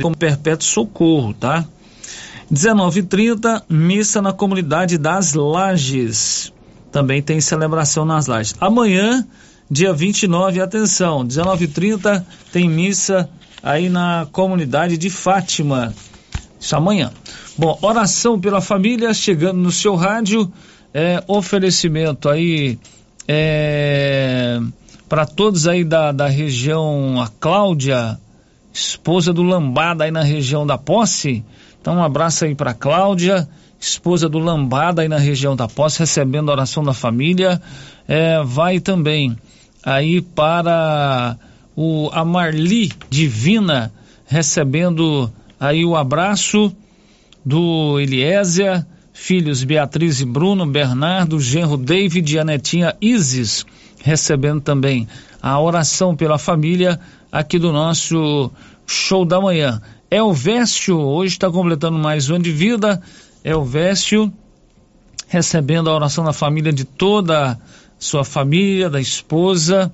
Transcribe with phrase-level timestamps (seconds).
[0.00, 1.64] como Perpétuo Socorro, tá?
[2.52, 6.52] 19h30, missa na comunidade das Lages.
[6.90, 8.54] Também tem celebração nas Lages.
[8.60, 9.26] Amanhã,
[9.70, 13.28] dia 29, atenção, 19h30, tem missa
[13.62, 15.94] aí na comunidade de Fátima.
[16.60, 17.10] Isso amanhã.
[17.56, 20.52] Bom, oração pela família chegando no seu rádio.
[20.94, 22.78] É, oferecimento aí
[23.26, 24.60] é,
[25.08, 28.18] para todos aí da, da região, a Cláudia,
[28.72, 31.44] esposa do Lambada aí na região da Posse.
[31.80, 36.48] Então, um abraço aí para Cláudia, esposa do Lambada aí na região da Posse, recebendo
[36.48, 37.60] a oração da família.
[38.06, 39.36] É, vai também
[39.84, 41.36] aí para
[41.76, 43.92] o a Marli Divina,
[44.26, 46.74] recebendo aí o abraço
[47.44, 53.66] do Eliezer, filhos Beatriz e Bruno, Bernardo, genro David e a netinha Isis,
[54.02, 55.06] recebendo também
[55.40, 56.98] a oração pela família
[57.32, 58.50] aqui do nosso
[58.86, 59.80] show da manhã.
[60.10, 63.00] Elvésio, hoje está completando mais um ano de vida.
[63.42, 64.30] Elvésio,
[65.28, 67.58] recebendo a oração da família de toda
[67.98, 69.90] sua família, da esposa,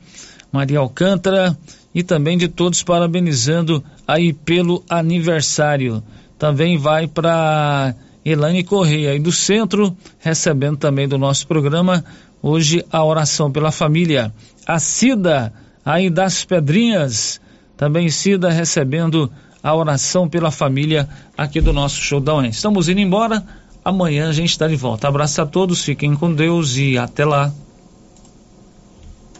[0.50, 1.56] Maria Alcântara,
[1.94, 6.02] e também de todos parabenizando aí pelo aniversário.
[6.36, 7.94] Também vai para
[8.24, 12.04] Elane Correia, aí do centro, recebendo também do nosso programa
[12.42, 14.32] hoje a oração pela família.
[14.66, 15.52] A Cida,
[15.88, 17.40] aí das Pedrinhas,
[17.74, 22.50] também Cida recebendo a oração pela família aqui do nosso show da UEM.
[22.50, 23.42] Estamos indo embora,
[23.82, 25.08] amanhã a gente está de volta.
[25.08, 27.50] Abraço a todos, fiquem com Deus e até lá.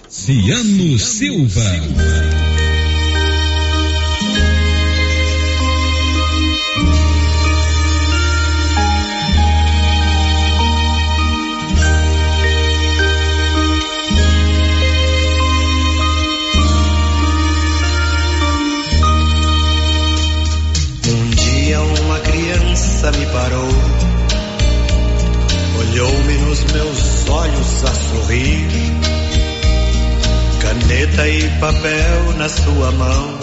[0.09, 1.61] Ciano Silva.
[1.61, 2.48] me
[31.19, 33.39] caneta e papel na sua mão,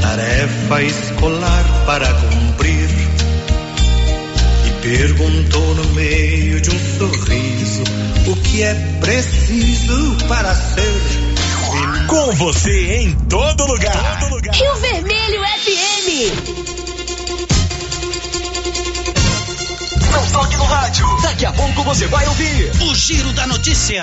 [0.00, 2.88] tarefa escolar para cumprir,
[4.66, 7.84] e perguntou no meio de um sorriso
[8.26, 11.02] o que é preciso para ser.
[12.08, 14.20] Com você em todo lugar.
[14.52, 16.08] Rio Vermelho FM.
[20.10, 21.06] Não toque no rádio.
[21.22, 24.02] Daqui a pouco você vai ouvir o Giro da Notícia.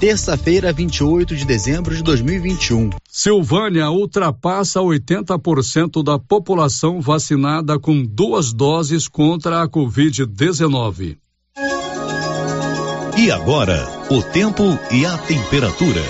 [0.00, 2.88] terça-feira, 28 de dezembro de 2021.
[3.06, 11.18] Silvânia ultrapassa 80% da população vacinada com duas doses contra a Covid-19.
[13.18, 16.02] E agora, o tempo e a temperatura.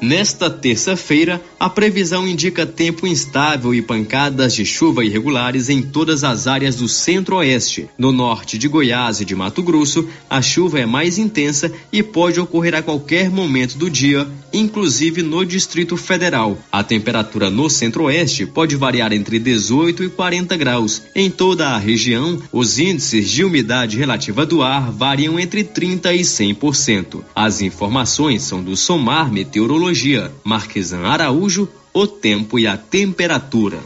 [0.00, 6.48] Nesta terça-feira, a previsão indica tempo instável e pancadas de chuva irregulares em todas as
[6.48, 7.88] áreas do centro-oeste.
[7.96, 12.40] No norte de Goiás e de Mato Grosso, a chuva é mais intensa e pode
[12.40, 16.58] ocorrer a qualquer momento do dia, inclusive no Distrito Federal.
[16.72, 21.02] A temperatura no centro-oeste pode variar entre 18 e 40 graus.
[21.14, 26.22] Em toda a região, os índices de umidade relativa do ar variam entre 30 e
[26.22, 27.22] 100%.
[27.36, 33.78] As informações são do Somar Meteorologia Marquesan Araújo, o tempo e a temperatura.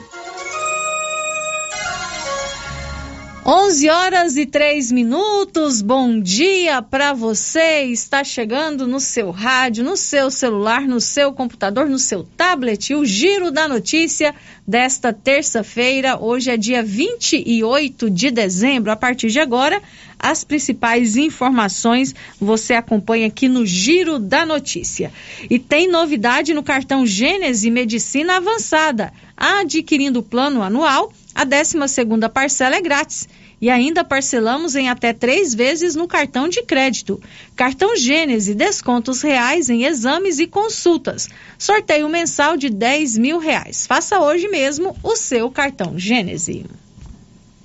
[3.49, 5.81] 11 horas e 3 minutos.
[5.81, 7.85] Bom dia para você.
[7.85, 13.05] Está chegando no seu rádio, no seu celular, no seu computador, no seu tablet, o
[13.05, 14.35] giro da notícia
[14.67, 16.19] desta terça-feira.
[16.21, 18.91] Hoje é dia 28 de dezembro.
[18.91, 19.81] A partir de agora,
[20.19, 25.13] as principais informações você acompanha aqui no Giro da Notícia.
[25.49, 29.13] E tem novidade no cartão Gênese Medicina Avançada.
[29.37, 33.29] Adquirindo o plano anual, a 12 segunda parcela é grátis
[33.61, 37.21] E ainda parcelamos em até três vezes no cartão de crédito.
[37.55, 41.29] Cartão Gênese, descontos reais em exames e consultas.
[41.59, 43.87] Sorteio mensal de 10 mil reais.
[43.87, 46.65] Faça hoje mesmo o seu cartão Gênese.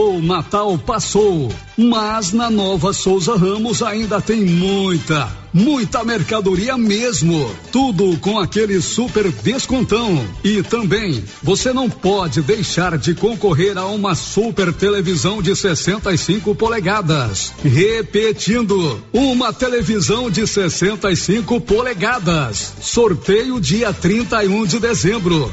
[0.00, 7.50] O Natal passou, mas na Nova Souza Ramos ainda tem muita, muita mercadoria mesmo.
[7.72, 10.24] Tudo com aquele super descontão.
[10.44, 17.52] E também, você não pode deixar de concorrer a uma super televisão de 65 polegadas.
[17.64, 22.72] Repetindo, uma televisão de 65 polegadas.
[22.80, 25.52] Sorteio dia 31 de dezembro.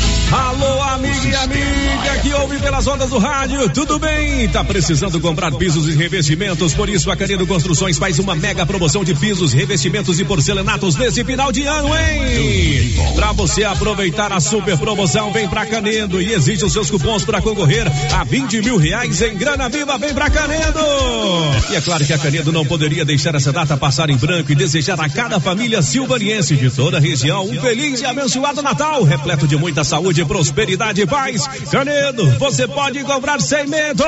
[0.31, 4.47] Alô, amiga e amiga que ouve pelas ondas do rádio, tudo bem?
[4.47, 6.73] Tá precisando comprar pisos e revestimentos?
[6.73, 11.21] Por isso a Canedo Construções faz uma mega promoção de pisos, revestimentos e porcelanatos nesse
[11.25, 12.95] final de ano, hein?
[13.13, 17.41] Pra você aproveitar a super promoção, vem pra Canedo e exige os seus cupons para
[17.41, 20.79] concorrer a 20 mil reais em grana viva, vem pra Canedo!
[21.71, 24.55] E é claro que a Canedo não poderia deixar essa data passar em branco e
[24.55, 29.45] desejar a cada família silvaniense de toda a região um feliz e abençoado Natal, repleto
[29.45, 31.47] de muita saúde prosperidade e paz.
[31.71, 34.03] Canedo, você pode comprar sem medo.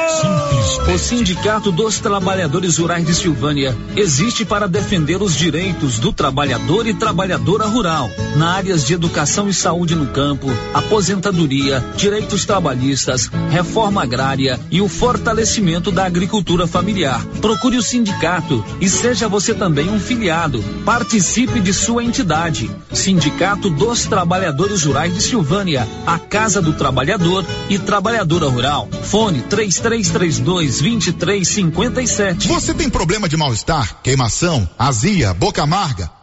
[0.93, 6.93] O Sindicato dos Trabalhadores Rurais de Silvânia existe para defender os direitos do trabalhador e
[6.93, 14.59] trabalhadora rural na áreas de educação e saúde no campo, aposentadoria, direitos trabalhistas, reforma agrária
[14.71, 17.23] e o fortalecimento da agricultura familiar.
[17.41, 20.63] Procure o sindicato e seja você também um filiado.
[20.85, 22.69] Participe de sua entidade.
[22.91, 28.87] Sindicato dos Trabalhadores Rurais de Silvânia a Casa do Trabalhador e Trabalhadora Rural.
[29.03, 32.47] Fone 3332 2357.
[32.47, 36.22] Você tem problema de mal-estar, queimação, azia, boca amarga?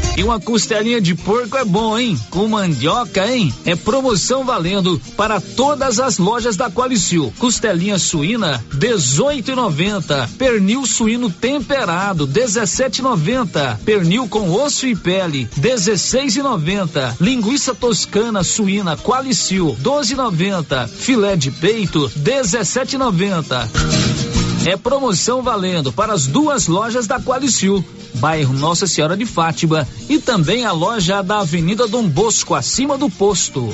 [0.17, 2.19] E uma costelinha de porco é bom, hein?
[2.29, 3.53] Com mandioca, hein?
[3.65, 7.33] É promoção valendo para todas as lojas da Qualicil.
[7.39, 10.29] Costelinha suína, 18,90.
[10.37, 13.79] Pernil suíno temperado, 17,90.
[13.85, 17.15] Pernil com osso e pele, 16,90.
[17.19, 20.87] Linguiça toscana suína Qualicil, 12,90.
[20.89, 24.40] Filé de peito, 17,90.
[24.65, 27.83] É promoção valendo para as duas lojas da Qualicil,
[28.15, 33.09] bairro Nossa Senhora de Fátima e também a loja da Avenida Dom Bosco, acima do
[33.09, 33.73] posto.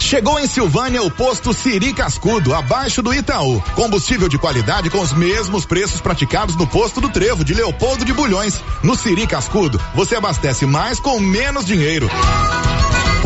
[0.00, 3.60] Chegou em Silvânia o posto Siri Cascudo, abaixo do Itaú.
[3.74, 8.12] Combustível de qualidade com os mesmos preços praticados no posto do Trevo de Leopoldo de
[8.12, 8.60] Bulhões.
[8.84, 12.08] No Siri Cascudo, você abastece mais com menos dinheiro.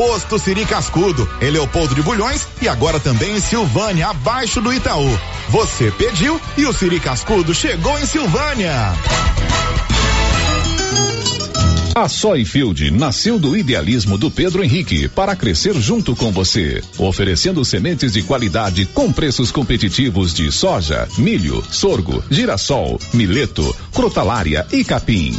[0.00, 5.06] Posto Siri Cascudo, em Leopoldo de Bulhões e agora também em Silvânia, abaixo do Itaú.
[5.50, 8.94] Você pediu e o Siri Cascudo chegou em Silvânia.
[11.94, 18.14] A Soyfield nasceu do idealismo do Pedro Henrique para crescer junto com você, oferecendo sementes
[18.14, 25.38] de qualidade com preços competitivos de soja, milho, sorgo, girassol, mileto, crotalária e capim.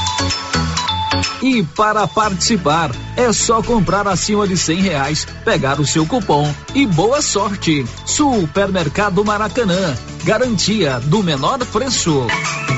[1.41, 6.85] E para participar, é só comprar acima de cem reais, pegar o seu cupom e
[6.85, 7.85] boa sorte.
[8.05, 12.27] Supermercado Maracanã, garantia do menor preço.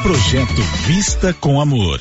[0.02, 2.00] Projeto Vista com Amor.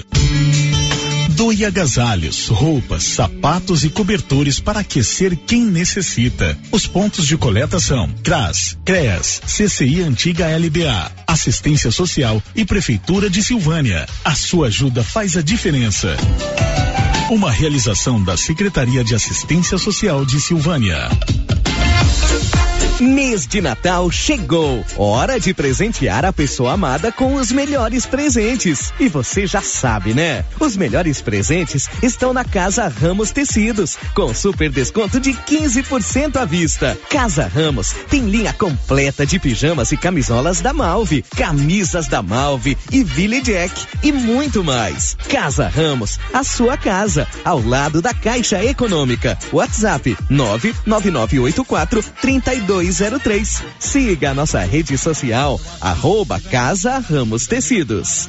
[1.43, 6.57] Doe agasalhos, roupas, sapatos e cobertores para aquecer quem necessita.
[6.71, 13.43] Os pontos de coleta são CRAS, CREAS, CCI Antiga LBA, Assistência Social e Prefeitura de
[13.43, 14.09] Silvânia.
[14.25, 16.17] A sua ajuda faz a diferença.
[17.29, 21.09] Uma realização da Secretaria de Assistência Social de Silvânia.
[23.03, 24.85] Mês de Natal chegou.
[24.97, 28.93] Hora de presentear a pessoa amada com os melhores presentes.
[29.01, 30.45] E você já sabe, né?
[30.61, 36.97] Os melhores presentes estão na Casa Ramos Tecidos, com super desconto de 15% à vista.
[37.11, 43.03] Casa Ramos tem linha completa de pijamas e camisolas da Malve, camisas da Malve e
[43.03, 45.17] Ville Jack e muito mais.
[45.29, 49.37] Casa Ramos, a sua casa, ao lado da Caixa Econômica.
[49.53, 53.63] WhatsApp 99984 32 0203.
[53.79, 58.29] Siga a nossa rede social, arroba Casa Ramos Tecidos.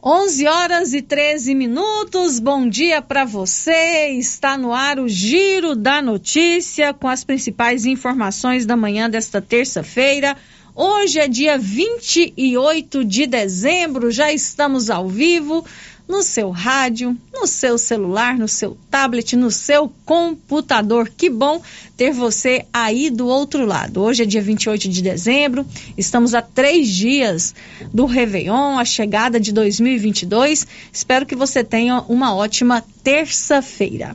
[0.00, 2.38] 11 horas e 13 minutos.
[2.38, 4.10] Bom dia para você.
[4.10, 10.36] Está no ar o Giro da Notícia com as principais informações da manhã desta terça-feira.
[10.72, 15.64] Hoje é dia 28 de dezembro, já estamos ao vivo
[16.06, 21.08] no seu rádio, no seu celular, no seu tablet, no seu computador.
[21.08, 21.60] Que bom
[21.98, 24.00] ter você aí do outro lado.
[24.00, 27.56] Hoje é dia 28 de dezembro, estamos a três dias
[27.92, 30.64] do Réveillon, a chegada de 2022.
[30.92, 34.14] Espero que você tenha uma ótima terça-feira.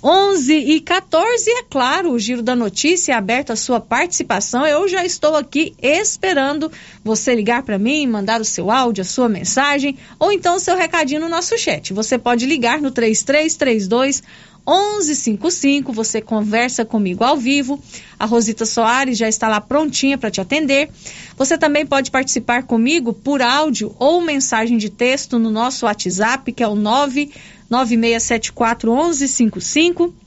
[0.00, 4.64] 11 e 14, é claro, o Giro da Notícia é aberto à sua participação.
[4.64, 6.70] Eu já estou aqui esperando
[7.02, 10.76] você ligar para mim, mandar o seu áudio, a sua mensagem ou então o seu
[10.76, 11.92] recadinho no nosso chat.
[11.92, 14.22] Você pode ligar no 3332
[14.66, 17.80] 1155, você conversa comigo ao vivo.
[18.18, 20.88] A Rosita Soares já está lá prontinha para te atender.
[21.36, 26.62] Você também pode participar comigo por áudio ou mensagem de texto no nosso WhatsApp, que
[26.62, 30.23] é o 9674 1155.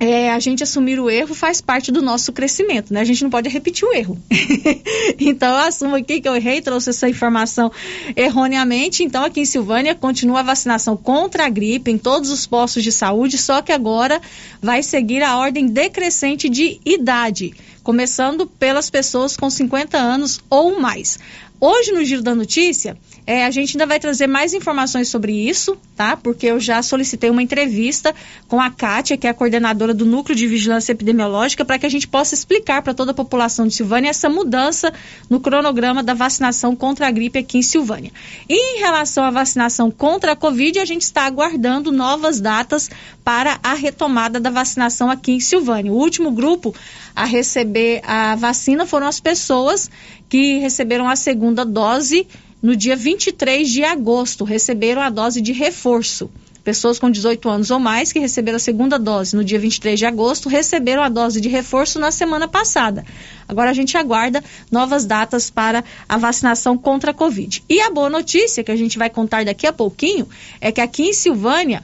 [0.00, 3.00] é, a gente assumir o erro faz parte do nosso crescimento, né?
[3.00, 4.18] A gente não pode repetir o erro.
[5.20, 7.70] então, eu assumo aqui que eu errei, trouxe essa informação
[8.16, 9.04] erroneamente.
[9.04, 12.90] Então, aqui em Silvânia, continua a vacinação contra a gripe em todos os postos de
[12.90, 14.22] saúde, só que agora
[14.62, 17.52] vai seguir a ordem decrescente de idade,
[17.82, 21.18] começando pelas pessoas com 50 anos ou mais.
[21.60, 25.76] Hoje, no Giro da Notícia, é, a gente ainda vai trazer mais informações sobre isso,
[25.96, 26.16] tá?
[26.16, 28.14] Porque eu já solicitei uma entrevista
[28.48, 31.88] com a Kátia, que é a coordenadora do Núcleo de Vigilância Epidemiológica, para que a
[31.88, 34.92] gente possa explicar para toda a população de Silvânia essa mudança
[35.28, 38.10] no cronograma da vacinação contra a gripe aqui em Silvânia.
[38.48, 42.90] E em relação à vacinação contra a Covid, a gente está aguardando novas datas
[43.24, 45.92] para a retomada da vacinação aqui em Silvânia.
[45.92, 46.74] O último grupo
[47.14, 49.90] a receber a vacina foram as pessoas
[50.28, 52.26] que receberam a segunda dose
[52.62, 56.30] no dia 23 de agosto, receberam a dose de reforço.
[56.62, 60.04] Pessoas com 18 anos ou mais que receberam a segunda dose no dia 23 de
[60.04, 63.04] agosto receberam a dose de reforço na semana passada.
[63.48, 67.64] Agora a gente aguarda novas datas para a vacinação contra a Covid.
[67.68, 70.28] E a boa notícia que a gente vai contar daqui a pouquinho
[70.60, 71.82] é que aqui em Silvânia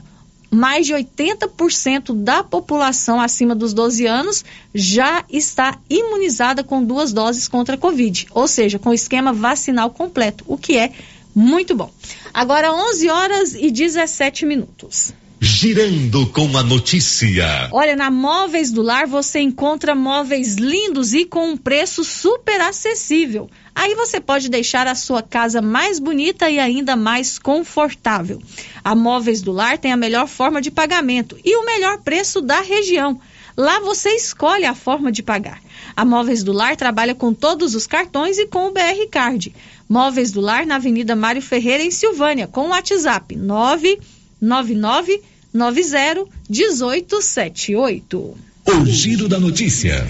[0.49, 7.47] mais de 80% da população acima dos 12 anos já está imunizada com duas doses
[7.47, 10.91] contra a Covid, ou seja, com o esquema vacinal completo, o que é
[11.35, 11.91] muito bom.
[12.33, 15.13] Agora 11 horas e 17 minutos.
[15.39, 17.69] Girando com a notícia.
[17.71, 23.47] Olha, na Móveis do Lar você encontra móveis lindos e com um preço super acessível.
[23.75, 28.41] Aí você pode deixar a sua casa mais bonita e ainda mais confortável.
[28.83, 32.61] A Móveis do Lar tem a melhor forma de pagamento e o melhor preço da
[32.61, 33.21] região.
[33.55, 35.61] Lá você escolhe a forma de pagar.
[35.95, 39.53] A Móveis do Lar trabalha com todos os cartões e com o BR Card.
[39.87, 45.21] Móveis do Lar na Avenida Mário Ferreira, em Silvânia, com o WhatsApp 999 90
[45.53, 48.37] 1878.
[48.65, 50.05] O Giro da Notícia.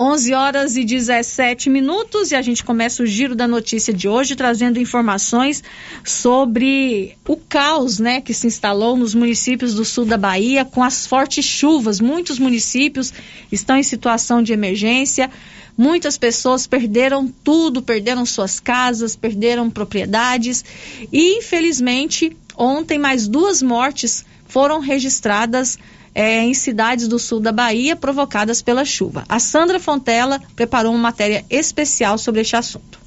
[0.00, 4.36] 11 horas e 17 minutos e a gente começa o giro da notícia de hoje
[4.36, 5.64] trazendo informações
[6.04, 11.04] sobre o caos, né, que se instalou nos municípios do sul da Bahia com as
[11.04, 11.98] fortes chuvas.
[11.98, 13.12] Muitos municípios
[13.50, 15.28] estão em situação de emergência.
[15.76, 20.64] Muitas pessoas perderam tudo, perderam suas casas, perderam propriedades
[21.12, 25.76] e infelizmente ontem mais duas mortes foram registradas
[26.18, 29.22] é, em cidades do sul da Bahia provocadas pela chuva.
[29.28, 32.98] A Sandra Fontela preparou uma matéria especial sobre este assunto.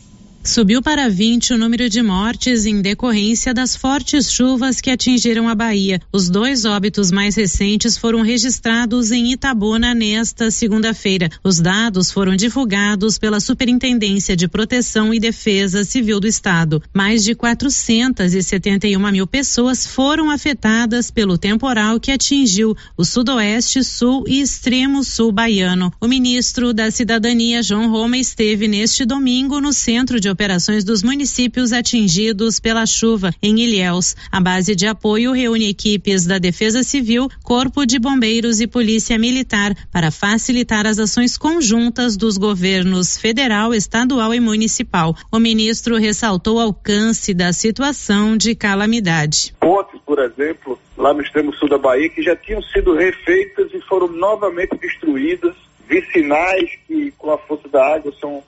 [0.44, 5.54] Subiu para 20 o número de mortes em decorrência das fortes chuvas que atingiram a
[5.54, 6.02] Bahia.
[6.12, 11.30] Os dois óbitos mais recentes foram registrados em Itabuna nesta segunda-feira.
[11.44, 16.82] Os dados foram divulgados pela Superintendência de Proteção e Defesa Civil do Estado.
[16.92, 24.42] Mais de 471 mil pessoas foram afetadas pelo temporal que atingiu o sudoeste, sul e
[24.42, 25.94] extremo sul baiano.
[26.02, 31.72] O ministro da Cidadania, João Roma, esteve neste domingo no centro de operações dos municípios
[31.74, 34.16] atingidos pela chuva em Ilhéus.
[34.32, 39.76] A base de apoio reúne equipes da Defesa Civil, Corpo de Bombeiros e Polícia Militar
[39.92, 45.16] para facilitar as ações conjuntas dos governos federal, estadual e municipal.
[45.32, 49.54] O ministro ressaltou o alcance da situação de calamidade.
[49.60, 53.82] Pontes, por exemplo, lá no extremo sul da Bahia, que já tinham sido refeitas e
[53.82, 55.56] foram novamente destruídas,
[55.88, 58.42] vicinais que, com a força da água, são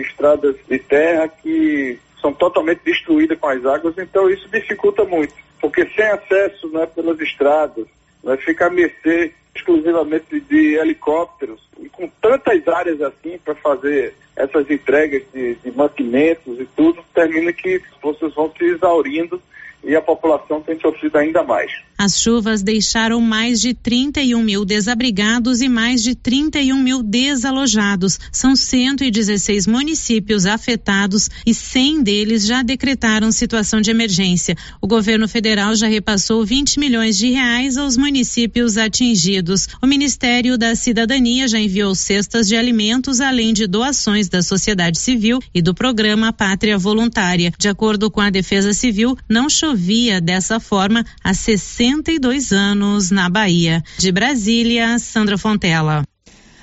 [0.00, 5.86] estradas de terra que são totalmente destruídas com as águas, então isso dificulta muito, porque
[5.94, 7.86] sem acesso né, pelas estradas,
[8.22, 14.70] vai ficar a mercê exclusivamente de helicópteros, e com tantas áreas assim para fazer essas
[14.70, 19.40] entregas de, de mantimentos e tudo, termina que forças vão se exaurindo
[19.84, 21.70] e a população tem sofrido ainda mais.
[21.96, 28.20] As chuvas deixaram mais de 31 mil desabrigados e mais de 31 mil desalojados.
[28.30, 34.54] São 116 municípios afetados e 100 deles já decretaram situação de emergência.
[34.80, 39.66] O governo federal já repassou 20 milhões de reais aos municípios atingidos.
[39.82, 45.40] O Ministério da Cidadania já enviou cestas de alimentos, além de doações da sociedade civil
[45.52, 47.52] e do programa Pátria Voluntária.
[47.58, 53.82] De acordo com a Defesa Civil, não chovia dessa forma há 62 anos na Bahia.
[53.96, 56.02] De Brasília, Sandra Fontela.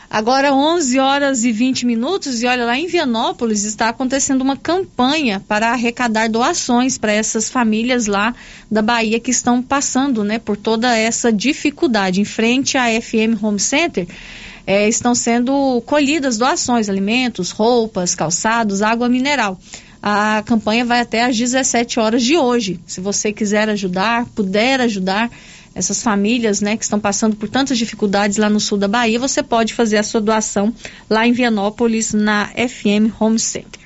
[0.09, 5.41] Agora 11 horas e 20 minutos e olha lá em Vianópolis está acontecendo uma campanha
[5.47, 8.35] para arrecadar doações para essas famílias lá
[8.69, 12.21] da Bahia que estão passando, né, por toda essa dificuldade.
[12.21, 14.07] Em frente à FM Home Center
[14.67, 19.59] é, estão sendo colhidas doações, alimentos, roupas, calçados, água mineral.
[20.01, 22.79] A campanha vai até às 17 horas de hoje.
[22.85, 25.29] Se você quiser ajudar, puder ajudar
[25.73, 29.43] essas famílias, né, que estão passando por tantas dificuldades lá no sul da Bahia, você
[29.43, 30.73] pode fazer a sua doação
[31.09, 33.84] lá em Vianópolis, na FM Home Center.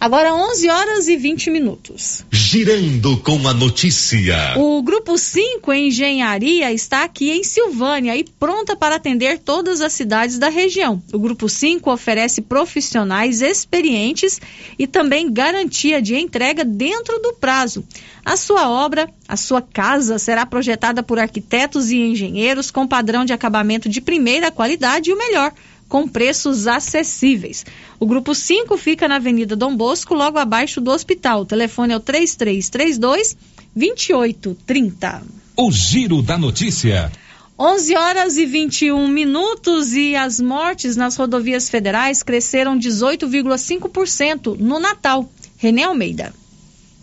[0.00, 2.24] Agora 11 horas e 20 minutos.
[2.30, 4.54] Girando com a notícia.
[4.56, 10.38] O Grupo 5 Engenharia está aqui em Silvânia e pronta para atender todas as cidades
[10.38, 11.02] da região.
[11.12, 14.40] O Grupo 5 oferece profissionais experientes
[14.78, 17.84] e também garantia de entrega dentro do prazo.
[18.24, 23.32] A sua obra, a sua casa será projetada por arquitetos e engenheiros com padrão de
[23.32, 25.52] acabamento de primeira qualidade e o melhor
[25.88, 27.64] com preços acessíveis.
[27.98, 31.42] O grupo 5 fica na Avenida Dom Bosco, logo abaixo do hospital.
[31.42, 33.36] O telefone é o 3332
[33.74, 35.22] 2830.
[35.56, 37.10] O Giro da Notícia.
[37.58, 45.28] 11 horas e 21 minutos e as mortes nas rodovias federais cresceram 18,5% no Natal.
[45.56, 46.32] René Almeida.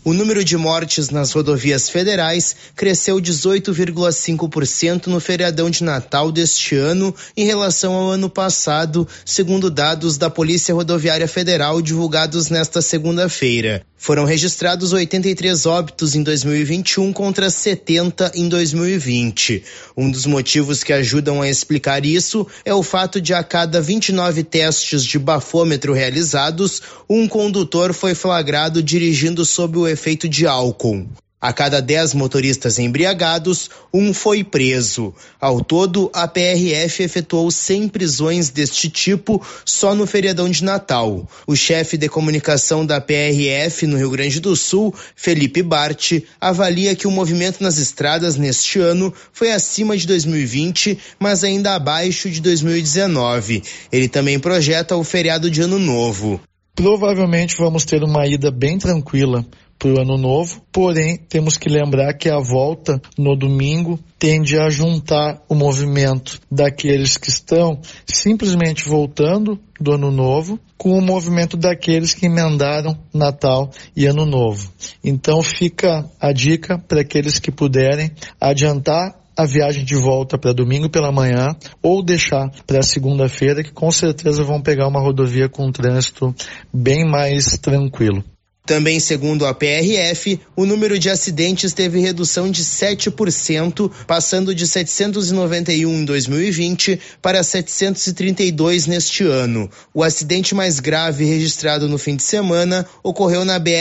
[0.05, 7.11] O número de mortes nas rodovias federais cresceu 18,5% no feriadão de Natal deste ano
[7.35, 13.83] em relação ao ano passado, segundo dados da Polícia Rodoviária Federal divulgados nesta segunda-feira.
[13.97, 19.63] Foram registrados 83 óbitos em 2021 contra 70 em 2020.
[19.97, 24.43] Um dos motivos que ajudam a explicar isso é o fato de a cada 29
[24.43, 31.07] testes de bafômetro realizados, um condutor foi flagrado dirigindo sob o efeito de álcool.
[31.45, 35.13] A cada 10 motoristas embriagados, um foi preso.
[35.39, 41.29] Ao todo, a PRF efetuou 100 prisões deste tipo só no feriadão de Natal.
[41.45, 47.05] O chefe de comunicação da PRF no Rio Grande do Sul, Felipe Bart, avalia que
[47.05, 53.61] o movimento nas estradas neste ano foi acima de 2020, mas ainda abaixo de 2019.
[53.91, 56.41] Ele também projeta o feriado de Ano Novo.
[56.73, 59.45] Provavelmente vamos ter uma ida bem tranquila
[59.77, 64.69] para o ano novo, porém temos que lembrar que a volta no domingo tende a
[64.69, 72.13] juntar o movimento daqueles que estão simplesmente voltando do ano novo com o movimento daqueles
[72.13, 74.71] que emendaram Natal e Ano Novo.
[75.03, 80.89] Então fica a dica para aqueles que puderem adiantar a viagem de volta para domingo
[80.89, 85.71] pela manhã ou deixar para segunda-feira, que com certeza vão pegar uma rodovia com um
[85.71, 86.33] trânsito
[86.73, 88.23] bem mais tranquilo.
[88.65, 96.01] Também segundo a PRF, o número de acidentes teve redução de 7%, passando de 791
[96.01, 99.69] em 2020 para 732 neste ano.
[99.93, 103.71] O acidente mais grave registrado no fim de semana ocorreu na BR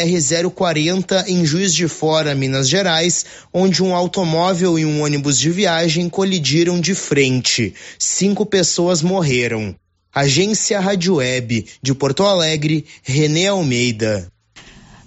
[0.54, 6.10] 040 em Juiz de Fora, Minas Gerais, onde um automóvel e um ônibus de viagem
[6.10, 7.72] colidiram de frente.
[7.98, 9.74] Cinco pessoas morreram.
[10.14, 14.30] Agência Rádio Web de Porto Alegre, Renê Almeida.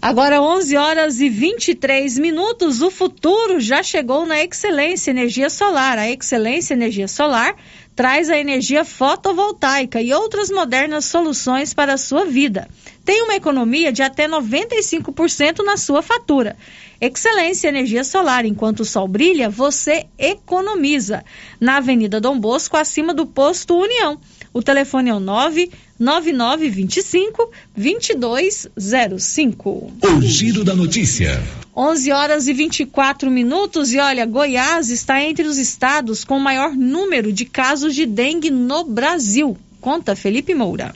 [0.01, 5.97] Agora 11 horas e 23 minutos, o futuro já chegou na Excelência Energia Solar.
[5.97, 7.55] A Excelência Energia Solar
[7.95, 12.67] traz a energia fotovoltaica e outras modernas soluções para a sua vida.
[13.03, 16.55] tem uma economia de até 95% na sua fatura.
[17.01, 18.45] Excelência Energia Solar.
[18.45, 21.25] Enquanto o sol brilha, você economiza.
[21.59, 24.19] Na Avenida Dom Bosco, acima do posto União.
[24.57, 29.69] O telefone é o 99925 2205.
[29.69, 29.93] O
[30.23, 31.39] giro da notícia.
[31.75, 33.93] 11 horas e 24 minutos.
[33.93, 38.49] E olha, Goiás está entre os estados com o maior número de casos de dengue
[38.49, 39.55] no Brasil.
[39.79, 40.91] Conta Felipe Moura.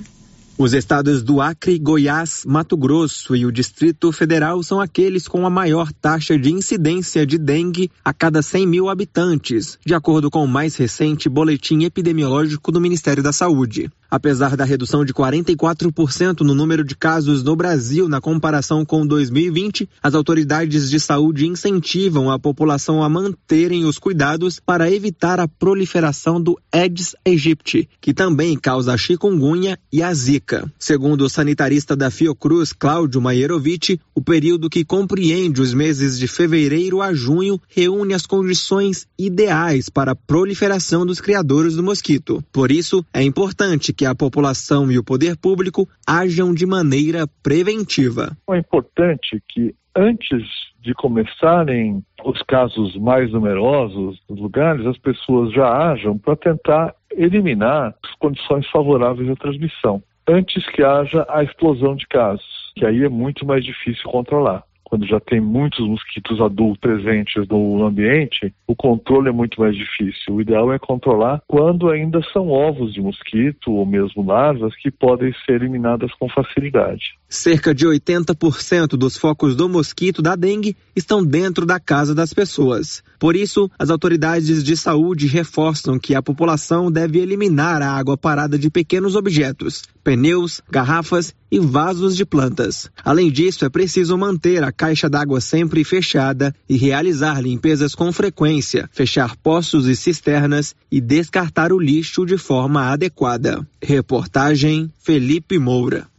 [0.61, 5.49] Os estados do Acre, Goiás, Mato Grosso e o Distrito Federal são aqueles com a
[5.49, 10.47] maior taxa de incidência de dengue a cada 100 mil habitantes, de acordo com o
[10.47, 13.89] mais recente boletim epidemiológico do Ministério da Saúde.
[14.11, 19.89] Apesar da redução de 44% no número de casos no Brasil na comparação com 2020,
[20.03, 26.39] as autoridades de saúde incentivam a população a manterem os cuidados para evitar a proliferação
[26.41, 30.50] do Aedes aegypti, que também causa a chikungunya e a zika.
[30.77, 37.01] Segundo o sanitarista da Fiocruz, Cláudio Maierovic, o período que compreende os meses de fevereiro
[37.01, 42.43] a junho reúne as condições ideais para a proliferação dos criadores do mosquito.
[42.51, 48.35] Por isso, é importante que a população e o poder público ajam de maneira preventiva.
[48.49, 50.43] É importante que antes
[50.81, 57.93] de começarem os casos mais numerosos nos lugares, as pessoas já ajam para tentar eliminar
[58.03, 60.01] as condições favoráveis à transmissão,
[60.31, 65.07] antes que haja a explosão de casos, que aí é muito mais difícil controlar quando
[65.07, 70.35] já tem muitos mosquitos adultos presentes no ambiente, o controle é muito mais difícil.
[70.35, 75.33] O ideal é controlar quando ainda são ovos de mosquito ou mesmo larvas que podem
[75.45, 77.17] ser eliminadas com facilidade.
[77.33, 83.01] Cerca de 80% dos focos do mosquito da dengue estão dentro da casa das pessoas.
[83.17, 88.59] Por isso, as autoridades de saúde reforçam que a população deve eliminar a água parada
[88.59, 92.91] de pequenos objetos, pneus, garrafas e vasos de plantas.
[93.01, 98.89] Além disso, é preciso manter a caixa d'água sempre fechada e realizar limpezas com frequência,
[98.91, 103.65] fechar poços e cisternas e descartar o lixo de forma adequada.
[103.81, 106.10] Reportagem Felipe Moura.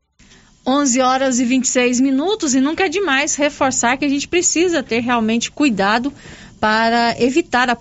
[0.66, 5.00] 11 horas e 26 minutos e nunca é demais reforçar que a gente precisa ter
[5.00, 6.12] realmente cuidado
[6.60, 7.76] para evitar a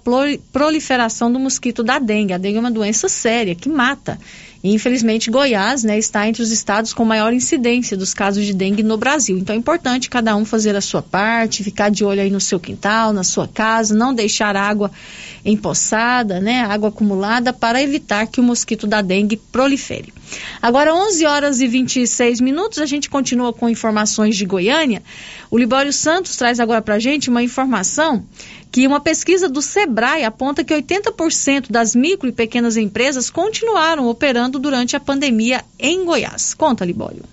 [0.52, 2.34] proliferação do mosquito da dengue.
[2.34, 4.20] A dengue é uma doença séria que mata.
[4.63, 8.84] E, infelizmente, Goiás né, está entre os estados com maior incidência dos casos de dengue
[8.84, 9.38] no Brasil.
[9.38, 12.60] Então é importante cada um fazer a sua parte, ficar de olho aí no seu
[12.60, 14.91] quintal, na sua casa, não deixar água
[15.43, 20.13] empoçada, né, água acumulada, para evitar que o mosquito da dengue prolifere.
[20.62, 25.02] Agora, 11 horas e 26 minutos, a gente continua com informações de Goiânia.
[25.50, 28.24] O Libório Santos traz agora para a gente uma informação
[28.71, 34.57] que uma pesquisa do Sebrae aponta que 80% das micro e pequenas empresas continuaram operando
[34.57, 36.53] durante a pandemia em Goiás.
[36.53, 37.23] Conta, Libório.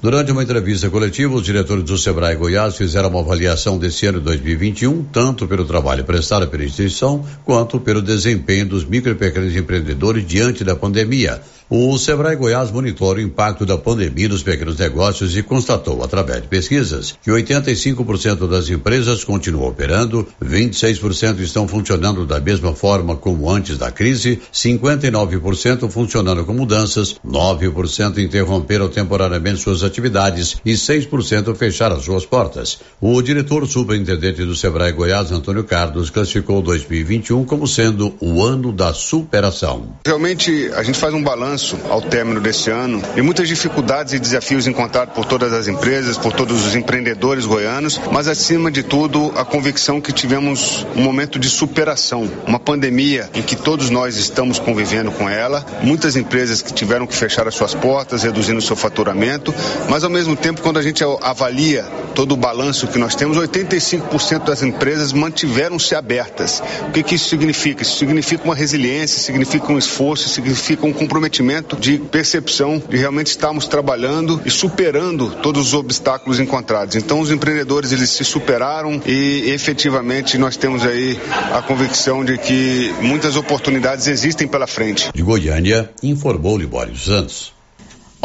[0.00, 4.24] Durante uma entrevista coletiva, os diretores do Sebrae Goiás fizeram uma avaliação desse ano de
[4.26, 10.24] 2021, tanto pelo trabalho prestado pela instituição, quanto pelo desempenho dos micro e pequenos empreendedores
[10.26, 11.42] diante da pandemia.
[11.68, 16.46] O Sebrae Goiás monitora o impacto da pandemia nos pequenos negócios e constatou, através de
[16.46, 23.78] pesquisas, que 85% das empresas continuam operando, 26% estão funcionando da mesma forma como antes
[23.78, 32.24] da crise, 59% funcionando com mudanças, 9% interromperam temporariamente suas atividades e 6% fecharam suas
[32.24, 32.78] portas.
[33.00, 38.94] O diretor superintendente do Sebrae Goiás, Antônio Carlos, classificou 2021 como sendo o ano da
[38.94, 39.96] superação.
[40.06, 44.18] Realmente, a gente faz um balanço balanço ao término desse ano e muitas dificuldades e
[44.18, 49.32] desafios encontrados por todas as empresas, por todos os empreendedores goianos, mas acima de tudo
[49.34, 54.58] a convicção que tivemos um momento de superação, uma pandemia em que todos nós estamos
[54.58, 58.76] convivendo com ela, muitas empresas que tiveram que fechar as suas portas, reduzindo o seu
[58.76, 59.54] faturamento,
[59.88, 64.44] mas ao mesmo tempo quando a gente avalia todo o balanço que nós temos, 85%
[64.44, 66.62] das empresas mantiveram-se abertas.
[66.88, 67.82] O que, que isso significa?
[67.82, 71.45] Isso significa uma resiliência, significa um esforço, significa um comprometimento
[71.78, 76.96] de percepção de realmente estarmos trabalhando e superando todos os obstáculos encontrados.
[76.96, 81.18] Então os empreendedores eles se superaram e efetivamente nós temos aí
[81.52, 85.10] a convicção de que muitas oportunidades existem pela frente.
[85.14, 87.55] De Goiânia, informou Libório Santos.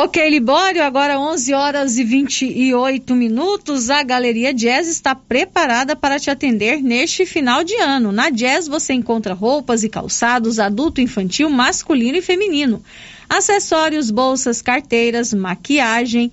[0.04, 3.92] Ok, Libório, agora 11 horas e 28 minutos.
[3.92, 8.12] A Galeria Jazz está preparada para te atender neste final de ano.
[8.12, 12.84] Na Jazz você encontra roupas e calçados adulto, infantil, masculino e feminino,
[13.30, 16.32] acessórios, bolsas, carteiras, maquiagem,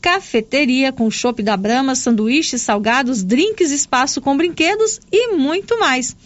[0.00, 6.16] cafeteria com chopp da Brama, sanduíches, salgados, drinks, espaço com brinquedos e muito mais.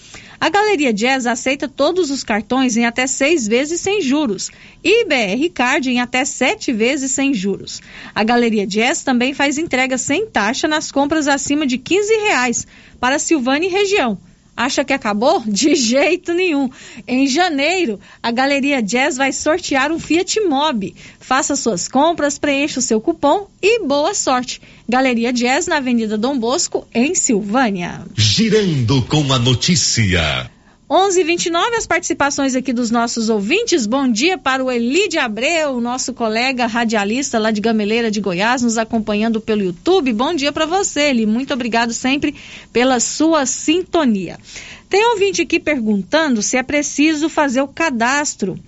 [0.45, 4.51] A Galeria Jazz aceita todos os cartões em até seis vezes sem juros
[4.85, 7.81] e BR Card em até sete vezes sem juros.
[8.15, 12.67] A Galeria Jazz também faz entrega sem taxa nas compras acima de 15 reais
[13.01, 14.19] para Silvânia e região.
[14.57, 15.43] Acha que acabou?
[15.47, 16.71] De jeito nenhum.
[17.07, 20.95] Em janeiro, a Galeria Jazz vai sortear um Fiat Mobi.
[21.19, 24.61] Faça suas compras, preencha o seu cupom e boa sorte.
[24.89, 28.03] Galeria Jazz na Avenida Dom Bosco, em Silvânia.
[28.17, 30.51] Girando com a notícia.
[30.89, 33.87] 11:29 as participações aqui dos nossos ouvintes.
[33.87, 38.77] Bom dia para o Elide Abreu, nosso colega radialista lá de Gameleira de Goiás, nos
[38.77, 40.13] acompanhando pelo YouTube.
[40.13, 41.25] Bom dia para você, Eli.
[41.25, 42.35] Muito obrigado sempre
[42.71, 44.39] pela sua sintonia.
[44.87, 48.59] Tem ouvinte aqui perguntando se é preciso fazer o cadastro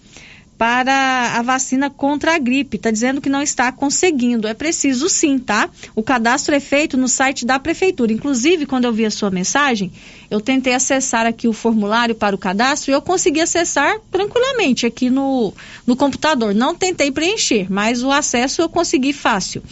[0.59, 2.77] para a vacina contra a gripe.
[2.77, 4.49] Está dizendo que não está conseguindo.
[4.49, 5.69] É preciso sim, tá?
[5.95, 8.13] O cadastro é feito no site da prefeitura.
[8.13, 9.93] Inclusive, quando eu vi a sua mensagem,
[10.31, 15.11] eu tentei acessar aqui o formulário para o cadastro e eu consegui acessar tranquilamente aqui
[15.11, 15.53] no,
[15.87, 16.55] no computador.
[16.55, 19.63] Não tentei preencher, mas o acesso eu consegui fácil.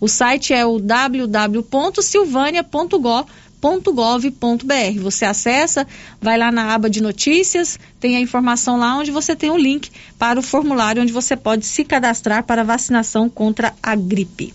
[0.00, 5.00] O site é o www.silvania.gov.br www.gov.br.
[5.00, 5.86] Você acessa,
[6.20, 9.90] vai lá na aba de notícias, tem a informação lá onde você tem o link
[10.18, 14.52] para o formulário onde você pode se cadastrar para vacinação contra a gripe.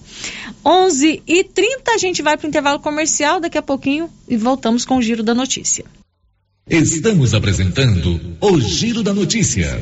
[0.65, 4.83] 11 e 30 a gente vai para o intervalo comercial daqui a pouquinho e voltamos
[4.83, 5.85] com o giro da notícia.
[6.69, 9.81] Estamos apresentando o Giro da Notícia.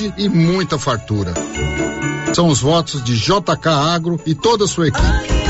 [0.17, 1.33] e muita fartura.
[2.33, 5.40] São os votos de JK Agro e toda a sua equipe.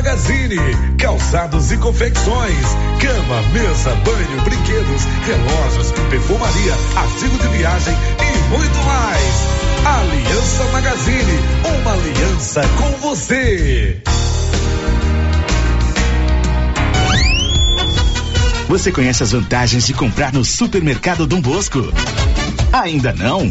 [0.00, 0.56] Magazine,
[0.96, 2.66] calçados e confecções,
[2.98, 9.34] cama, mesa, banho, brinquedos, relógios, perfumaria, artigo de viagem e muito mais.
[9.84, 11.38] Aliança Magazine,
[11.82, 14.02] uma aliança com você.
[18.68, 21.92] Você conhece as vantagens de comprar no Supermercado Dom Bosco?
[22.72, 23.50] Ainda não?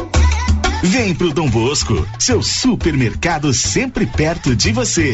[0.83, 5.13] Vem pro Dom Bosco, seu supermercado sempre perto de você.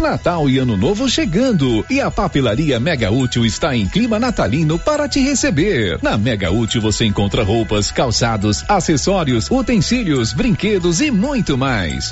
[0.00, 5.06] Natal e Ano Novo chegando e a papelaria Mega Útil está em clima natalino para
[5.06, 5.98] te receber.
[6.02, 12.10] Na Mega Útil você encontra roupas, calçados, acessórios, utensílios, brinquedos e muito mais.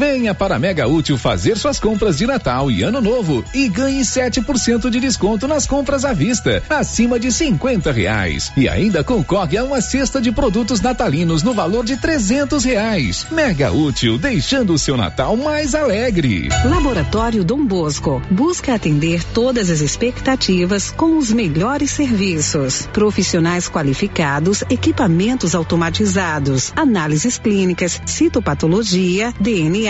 [0.00, 4.00] Venha para a Mega Útil fazer suas compras de Natal e Ano Novo e ganhe
[4.00, 8.50] 7% de desconto nas compras à vista, acima de 50 reais.
[8.56, 13.26] E ainda concorre a uma cesta de produtos natalinos no valor de 300 reais.
[13.30, 16.48] Mega Útil, deixando o seu Natal mais alegre.
[16.64, 22.88] Laboratório Dom Bosco busca atender todas as expectativas com os melhores serviços.
[22.90, 29.89] Profissionais qualificados, equipamentos automatizados, análises clínicas, citopatologia, DNA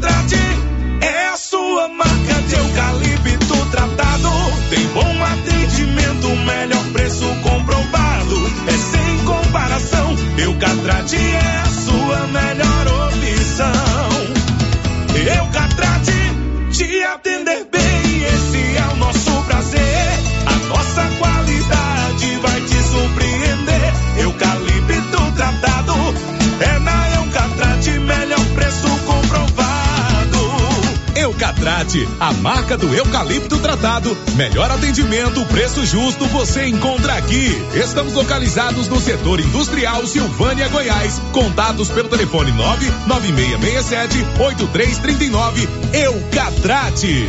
[10.81, 11.70] Eucatrate é
[31.61, 34.17] Forte, a marca do eucalipto tratado.
[34.35, 37.49] Melhor atendimento, preço justo você encontra aqui.
[37.73, 41.19] Estamos localizados no setor industrial Silvânia, Goiás.
[41.31, 45.67] Contatos pelo telefone 99667 8339.
[45.93, 47.27] Eucatrate.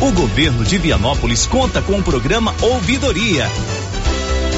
[0.00, 3.50] O governo de Vianópolis conta com o programa Ouvidoria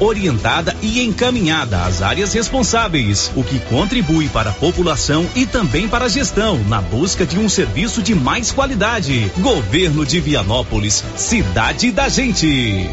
[0.00, 6.04] orientada e encaminhada às áreas responsáveis, o que contribui para a população e também para
[6.04, 9.32] a gestão na busca de um serviço de mais qualidade.
[9.38, 12.88] Governo de Vianópolis, cidade da gente.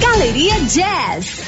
[0.00, 1.40] Galeria Jazz.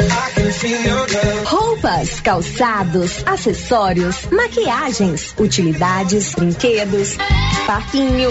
[1.45, 7.17] Roupas, calçados, acessórios, maquiagens, utilidades, brinquedos,
[7.67, 8.31] parquinho.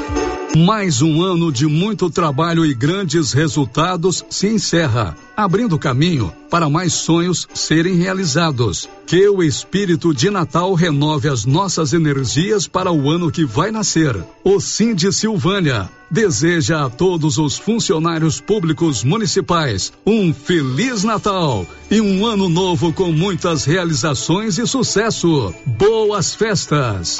[0.57, 6.91] Mais um ano de muito trabalho e grandes resultados se encerra, abrindo caminho para mais
[6.91, 8.89] sonhos serem realizados.
[9.07, 14.21] Que o espírito de Natal renove as nossas energias para o ano que vai nascer.
[14.43, 22.01] O Sim de Silvânia deseja a todos os funcionários públicos municipais um feliz Natal e
[22.01, 25.53] um ano novo com muitas realizações e sucesso.
[25.65, 27.19] Boas festas.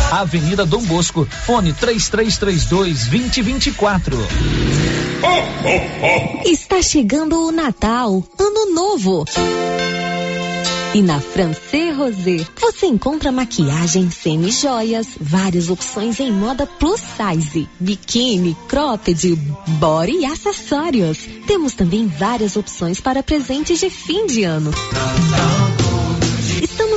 [0.11, 4.17] Avenida Dom Bosco, fone 3332 2024.
[6.43, 9.23] Está chegando o Natal, Ano Novo.
[10.93, 18.57] E na Francê Rosé, você encontra maquiagem, semi-joias, várias opções em moda plus size, biquíni,
[18.67, 19.33] cropped,
[19.79, 21.19] body e acessórios.
[21.47, 24.71] Temos também várias opções para presentes de fim de ano.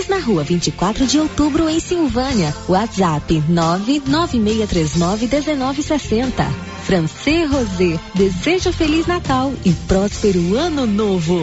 [0.05, 2.55] Estamos na rua 24 de outubro, em Silvânia.
[2.69, 6.47] WhatsApp 996391960.
[6.85, 11.43] Francê Rosé, desejo Feliz Natal e próspero Ano Novo.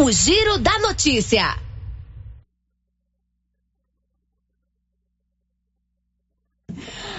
[0.00, 1.67] O Giro da Notícia.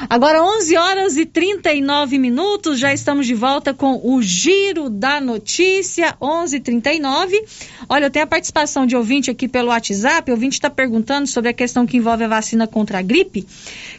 [0.09, 6.15] Agora 11 horas e 39 minutos, já estamos de volta com o Giro da Notícia,
[6.19, 7.39] 11:39.
[7.87, 10.31] Olha, eu tenho a participação de ouvinte aqui pelo WhatsApp.
[10.31, 13.45] O ouvinte está perguntando sobre a questão que envolve a vacina contra a gripe.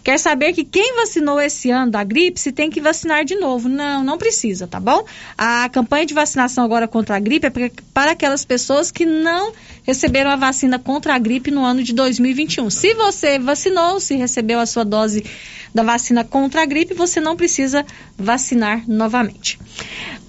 [0.02, 3.68] Quer saber que quem vacinou esse ano da gripe se tem que vacinar de novo?
[3.68, 5.04] Não, não precisa, tá bom?
[5.38, 9.52] A campanha de vacinação agora contra a gripe é para aquelas pessoas que não
[9.90, 12.70] receberam a vacina contra a gripe no ano de 2021.
[12.70, 15.24] Se você vacinou, se recebeu a sua dose
[15.74, 17.84] da vacina contra a gripe, você não precisa
[18.16, 19.58] vacinar novamente.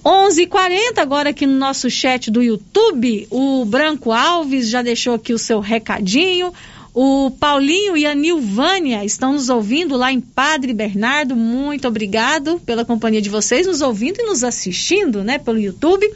[0.04, 5.38] 11:40 agora aqui no nosso chat do YouTube, o Branco Alves já deixou aqui o
[5.38, 6.52] seu recadinho.
[6.94, 11.34] O Paulinho e a Nilvânia estão nos ouvindo lá em Padre Bernardo.
[11.34, 16.06] Muito obrigado pela companhia de vocês, nos ouvindo e nos assistindo, né, pelo YouTube.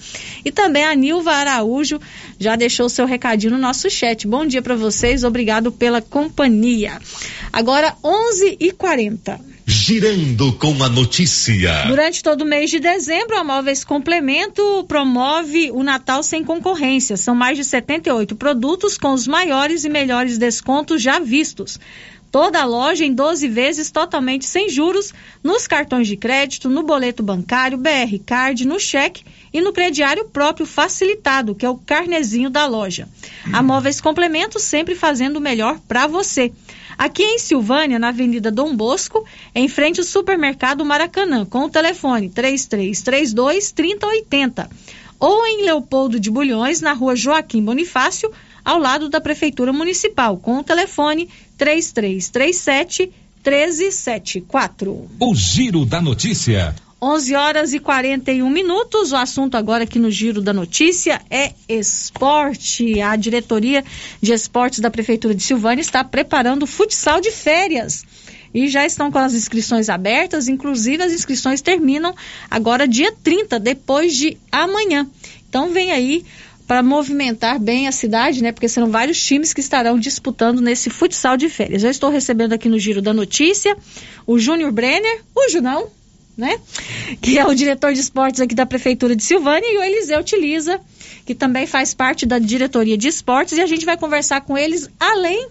[0.45, 1.99] E também a Nilva Araújo
[2.39, 4.29] já deixou seu recadinho no nosso chat.
[4.29, 7.01] Bom dia para vocês, obrigado pela companhia.
[7.51, 9.56] Agora 11h40.
[9.69, 11.87] Girando com a notícia.
[11.89, 17.17] Durante todo o mês de dezembro, a Móveis Complemento promove o Natal sem concorrência.
[17.17, 21.81] São mais de 78 produtos com os maiores e melhores descontos já vistos.
[22.31, 25.12] Toda a loja em 12 vezes totalmente sem juros,
[25.43, 30.64] nos cartões de crédito, no boleto bancário, BR Card, no cheque e no crediário próprio
[30.64, 33.09] facilitado, que é o carnezinho da loja.
[33.53, 36.53] A Móveis Complemento sempre fazendo o melhor para você.
[36.99, 39.25] Aqui em Silvânia, na Avenida Dom Bosco,
[39.55, 44.71] em frente ao supermercado Maracanã, com o telefone 3332 3080.
[45.19, 48.31] Ou em Leopoldo de Bulhões, na rua Joaquim Bonifácio,
[48.65, 53.13] ao lado da Prefeitura Municipal, com o telefone 3337
[53.45, 55.09] 1374.
[55.21, 56.75] O Giro da Notícia.
[57.01, 59.13] 11 horas e 41 minutos.
[59.13, 63.01] O assunto agora aqui no Giro da Notícia é esporte.
[63.01, 63.85] A diretoria
[64.21, 68.05] de esportes da Prefeitura de Silvânia está preparando futsal de férias.
[68.55, 72.15] E já estão com as inscrições abertas, inclusive as inscrições terminam
[72.51, 75.07] agora dia 30, depois de amanhã.
[75.47, 76.25] Então vem aí
[76.67, 78.53] para movimentar bem a cidade, né?
[78.53, 81.83] Porque serão vários times que estarão disputando nesse futsal de férias.
[81.83, 83.77] Já estou recebendo aqui no Giro da Notícia
[84.27, 85.89] o Júnior Brenner, o Junão,
[86.37, 86.59] né?
[87.20, 90.80] Que é o diretor de esportes aqui da Prefeitura de Silvânia, e o Eliseu Utiliza,
[91.24, 94.89] que também faz parte da diretoria de esportes, e a gente vai conversar com eles
[95.01, 95.49] além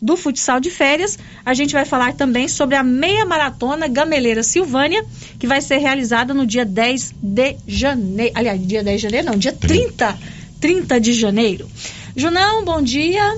[0.00, 1.18] do futsal de férias.
[1.44, 5.04] A gente vai falar também sobre a meia maratona Gameleira Silvânia,
[5.38, 8.32] que vai ser realizada no dia 10 de janeiro.
[8.34, 10.18] Aliás, dia 10 de janeiro, não, dia 30,
[10.60, 11.68] 30 de janeiro.
[12.16, 13.36] Junão, bom dia.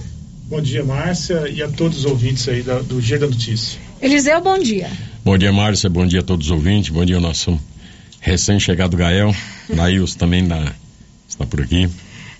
[0.48, 3.78] Bom dia, Márcia, e a todos os ouvintes aí da, do Dia da Notícia.
[4.02, 4.90] Eliseu, bom dia.
[5.22, 5.90] Bom dia, Márcia.
[5.90, 6.90] Bom dia a todos os ouvintes.
[6.90, 7.58] Bom dia ao nosso
[8.20, 9.34] recém-chegado Gael.
[9.68, 10.72] Nails também na,
[11.28, 11.88] está por aqui.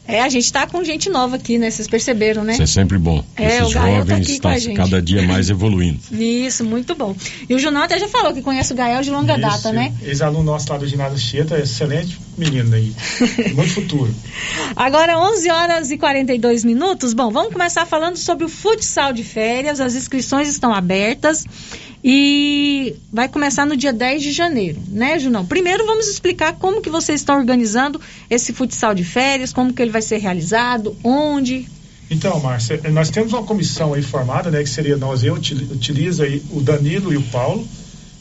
[0.08, 1.70] É, a gente está com gente nova aqui, né?
[1.70, 2.54] Vocês perceberam, né?
[2.54, 3.22] Isso é sempre bom.
[3.36, 4.74] É, Esses o Gael tá jovens a gente.
[4.74, 6.00] cada dia mais evoluindo.
[6.10, 7.14] Isso, muito bom.
[7.48, 9.92] E o Junão até já falou que conhece o Gael de longa Isso, data, né?
[10.02, 12.92] Ex-aluno nosso lá do ginásio Chieta, excelente menino aí.
[13.54, 14.14] Muito futuro.
[14.74, 17.12] Agora 11 horas e 42 minutos.
[17.12, 19.78] Bom, vamos começar falando sobre o futsal de férias.
[19.78, 21.44] As inscrições estão abertas
[22.02, 25.44] e vai começar no dia 10 de janeiro, né, Junão?
[25.44, 29.90] Primeiro vamos explicar como que vocês estão organizando esse futsal de férias, como que ele
[29.90, 31.68] vai ser realizado, onde.
[32.10, 36.42] Então, Márcia, nós temos uma comissão aí formada, né, que seria nós, eu utiliza aí
[36.50, 37.68] o Danilo e o Paulo,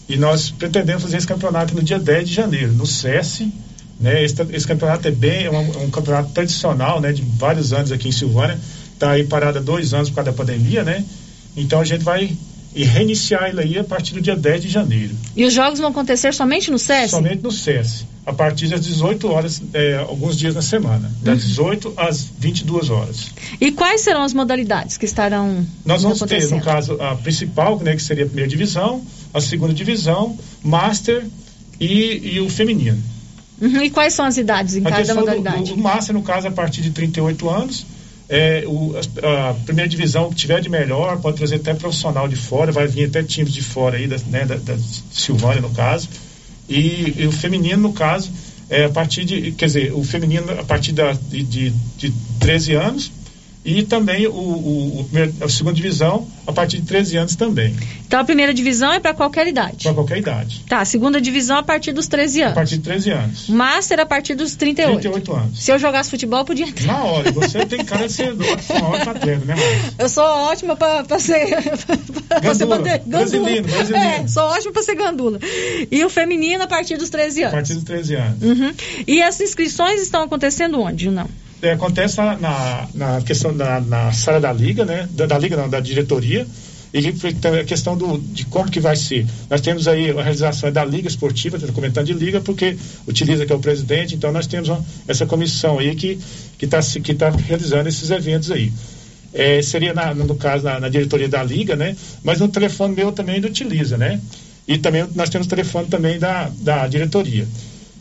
[0.07, 3.51] e nós pretendemos fazer esse campeonato no dia 10 de janeiro, no SESI,
[3.99, 7.71] né, esse, esse campeonato é bem, é um, é um, campeonato tradicional, né, de vários
[7.71, 8.59] anos aqui em Silvânia,
[8.93, 11.03] está aí parado há dois anos por causa da pandemia, né,
[11.55, 12.36] então a gente vai
[12.80, 15.13] e reiniciar ele aí a partir do dia 10 de janeiro.
[15.36, 17.09] E os jogos vão acontecer somente no SESI?
[17.09, 21.49] Somente no SESI, a partir das 18 horas, é, alguns dias na semana, das uhum.
[21.49, 23.32] 18 às 22 horas.
[23.59, 27.97] E quais serão as modalidades que estarão Nós vamos ter, no caso, a principal, né,
[27.97, 29.03] que seria a primeira divisão,
[29.34, 31.27] a segunda divisão, Master
[31.82, 33.03] e, e o feminino.
[33.59, 33.82] Uhum.
[33.82, 35.73] E quais são as idades em a cada modalidade?
[35.73, 37.86] Do, o Master, no caso, a partir de 38 anos,
[38.30, 42.36] é, o, a, a, primeira divisão que tiver de melhor pode trazer até profissional de
[42.36, 44.77] fora, vai vir até times de fora aí, da, né, da, da
[45.11, 46.07] Silvânia no caso.
[46.69, 48.32] E, e, o feminino, no caso,
[48.69, 52.73] é, a partir de, quer dizer, o feminino a partir da, de, de, de 13
[52.75, 53.11] anos
[53.66, 57.76] e também o, o, o a segunda divisão a partir de 13 anos também,
[58.07, 59.84] Então a primeira divisão é para qualquer idade.
[59.84, 60.64] para qualquer idade.
[60.68, 62.55] Tá, a segunda divisão a partir dos 13 A anos.
[62.55, 63.49] partir de 13 anos.
[63.49, 64.93] Master a partir dos 38.
[65.01, 65.64] 38 anos.
[65.64, 66.88] Se eu jogasse futebol, podia entrar.
[66.88, 68.45] Na hora, você tem cara de ser uma
[68.89, 69.93] ótima atleta, né, Márcia?
[69.99, 71.47] Eu sou ótima pra, ser.
[71.47, 74.07] pra ser Gandula, poder- brasileiro, brasileiro.
[74.24, 75.39] É, sou ótima pra ser gandula.
[75.91, 77.53] E o feminino a partir dos 13 A anos.
[77.55, 78.41] partir dos 13 anos.
[78.41, 78.74] Uhum.
[79.05, 81.28] E as inscrições estão acontecendo onde, não?
[81.62, 85.07] É, acontece na, na, na questão da na sala da liga, né?
[85.12, 86.47] Da, da liga não, da diretoria.
[86.91, 89.28] E que a questão do, de como que vai ser.
[89.47, 93.53] Nós temos aí a realização da Liga Esportiva, estou comentando de Liga, porque utiliza que
[93.53, 96.18] é o presidente, então nós temos uma- essa comissão aí que
[96.60, 98.74] está que tá realizando esses eventos aí.
[99.32, 101.95] É, seria, na- no caso, na, na diretoria da Liga, né?
[102.24, 104.20] Mas no telefone meu também ele utiliza, né?
[104.68, 107.47] E também nós temos o telefone também da, da diretoria.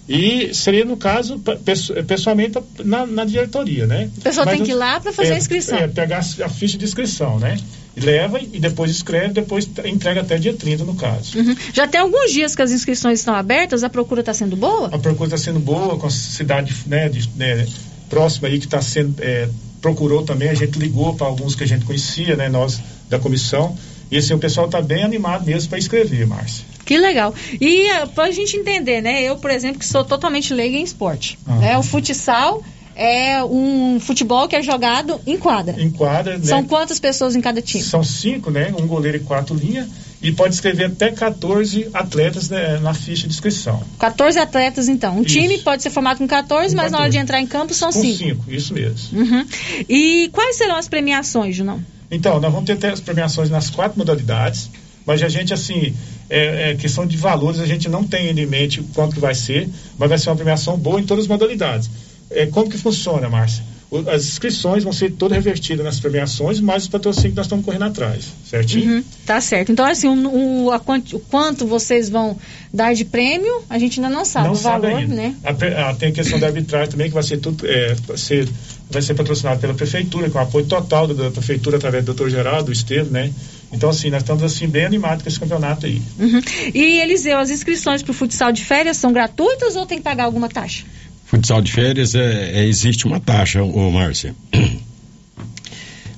[0.09, 4.09] E seria, no caso, pe- pesso- pessoalmente na, na diretoria, né?
[4.19, 5.79] A pessoa Mas tem que ir lá pra fazer é, a inscrição.
[5.79, 7.59] É, pegar a, ficha de inscrição, né?
[7.95, 11.39] Leva e depois escreve, depois entrega até dia 30, no caso.
[11.39, 11.55] Uhum.
[11.75, 14.87] Já tem alguns dias que as inscrições estão abertas, a procura está sendo boa?
[14.93, 17.67] A procura está sendo boa, com a cidade né, de- né,
[18.09, 19.15] próxima aí que está sendo.
[19.21, 19.49] é,
[19.83, 22.49] procurou também, a gente ligou para alguns que a gente conhecia, né?
[22.49, 22.81] Nós
[23.11, 23.77] da comissão.
[24.11, 26.65] E assim, o pessoal está bem animado mesmo para escrever, Márcia.
[26.89, 27.35] Que legal.
[27.61, 29.23] E para a gente entender, né?
[29.23, 31.39] Eu, por exemplo, que sou totalmente leiga em esporte.
[31.47, 31.59] Aham.
[31.59, 31.77] Né?
[31.77, 32.65] O futsal
[32.97, 35.77] é um futebol que é jogado em quadra.
[35.79, 36.45] Em quadra, né?
[36.47, 37.85] São quantas pessoas em cada time?
[37.85, 38.73] São cinco, né?
[38.75, 39.87] Um goleiro e quatro linhas.
[40.23, 43.83] E pode escrever até 14 atletas né, na ficha de inscrição.
[43.99, 45.19] 14 atletas, então.
[45.19, 45.39] Um Isso.
[45.39, 48.01] time pode ser formado com 14, mas na hora de entrar em campo são Com
[48.01, 48.19] 5.
[48.19, 49.21] cinco, isso mesmo.
[49.21, 49.47] Uhum.
[49.87, 51.81] E quais serão as premiações, Junão?
[52.11, 54.71] Então, nós vamos ter as premiações nas quatro modalidades,
[55.09, 55.95] mas a gente, assim,
[56.29, 59.35] é, é questão de valores, a gente não tem ainda em mente quanto que vai
[59.35, 61.91] ser, mas vai ser uma premiação boa em todas as modalidades.
[62.31, 63.65] É, como que funciona, Márcia?
[64.13, 67.85] As inscrições vão ser todas revertidas nas premiações, mais os patrocínios que nós estamos correndo
[67.87, 68.97] atrás, certinho?
[68.97, 69.73] Uhum, tá certo.
[69.73, 72.37] Então, assim, o, o- a quanti- o quanto vocês vão
[72.71, 75.15] dar de prêmio, a gente ainda não sabe não o sabe valor, ainda.
[75.15, 75.35] né?
[75.43, 78.47] A a- tem a questão da arbitragem também, que vai ser tudo, é, vai ser,
[78.91, 82.29] vai ser patrocinado pela prefeitura, com o apoio total da, da prefeitura através do doutor
[82.29, 83.33] Geraldo, do Estevam, né?
[83.73, 86.01] Então, assim, nós estamos assim bem animados com esse campeonato aí.
[86.19, 86.41] Uhum.
[86.75, 90.25] E, Eliseu, as inscrições para o futsal de férias são gratuitas ou tem que pagar
[90.25, 90.85] alguma taxa?
[91.27, 94.35] Futsal de férias é, é- existe uma taxa, ô Márcia.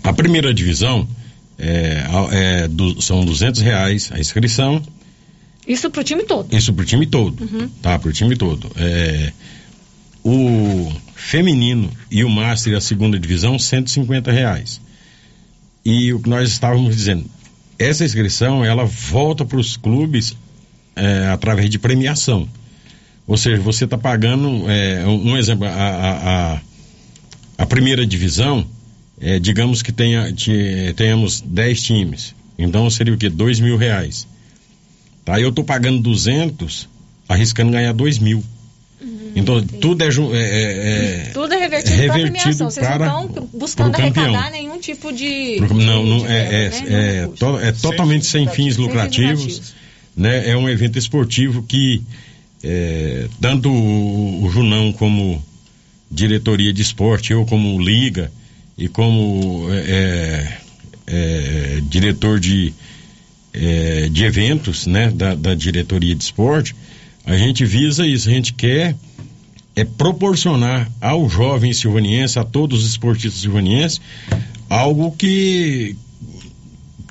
[0.03, 1.07] A primeira divisão
[1.59, 4.83] é, é du- são 200 reais a inscrição,
[5.67, 6.55] Isso para o time todo.
[6.57, 7.69] isso pro time todo, Uhum.
[7.83, 7.99] tá?
[7.99, 8.71] Pro time todo.
[8.77, 9.33] É,
[10.25, 14.81] o feminino e o master a segunda divisão 150 reais.
[15.85, 17.25] E o que nós estávamos dizendo,
[17.81, 20.37] essa inscrição ela volta para os clubes
[20.95, 22.49] é, através de premiação.
[23.27, 26.61] Ou seja, você está pagando, é, um, exemplo, a, a, a,
[27.59, 28.67] a primeira divisão,
[29.21, 32.35] é, digamos que tenha, te- tenhamos 10 times.
[32.59, 33.29] Então seria o quê?
[33.29, 34.27] 2 mil reais.
[35.25, 35.41] Tá?
[35.41, 36.89] Eu estou pagando 200,
[37.29, 38.43] arriscando ganhar 2 mil.
[39.35, 42.71] Então tudo é, é- é- é- Tudo é revertido, é para revertido premiação.
[42.71, 45.61] Vocês para- não estão buscando arrecadar nenhum tipo de.
[45.61, 47.17] Não, não de é, é, verba, né?
[47.23, 49.75] é, to- é totalmente sem fins lucrativos,
[50.17, 50.49] né?
[50.49, 52.03] É um evento esportivo que
[52.63, 55.43] é, tanto o, o Junão como
[56.11, 58.31] diretoria de esporte, eu como liga
[58.77, 60.57] e como é,
[61.07, 62.73] é, diretor de
[63.53, 65.11] é, de eventos, né?
[65.11, 66.75] Da, da diretoria de esporte,
[67.25, 68.97] a gente visa isso, a gente quer
[69.77, 74.01] é proporcionar ao jovem silvaniense, a todos os esportistas silvanienses,
[74.69, 75.97] algo que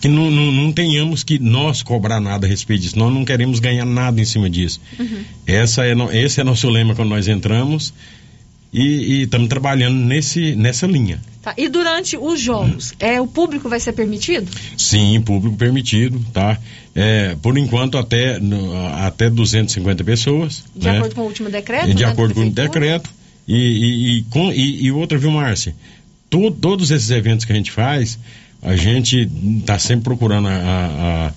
[0.02, 2.98] que não, não, não tenhamos que nós cobrar nada a respeito disso.
[2.98, 4.80] Nós não queremos ganhar nada em cima disso.
[4.98, 5.24] Uhum.
[5.46, 7.94] Essa é, esse é nosso lema quando nós entramos
[8.72, 11.20] e estamos trabalhando nesse, nessa linha.
[11.42, 11.54] Tá.
[11.58, 14.52] E durante os jogos, é, o público vai ser permitido?
[14.78, 16.58] Sim, público permitido, tá?
[16.94, 20.64] É, por enquanto até, no- até 250 pessoas.
[20.76, 20.98] De né?
[20.98, 21.94] acordo com o último decreto?
[21.94, 23.10] de né, acordo com o decreto.
[23.48, 25.74] E, e, e, com, e, e outra, viu, Márcia?
[26.30, 28.20] To- todos esses eventos que a gente faz,
[28.62, 31.32] a gente está sempre procurando a,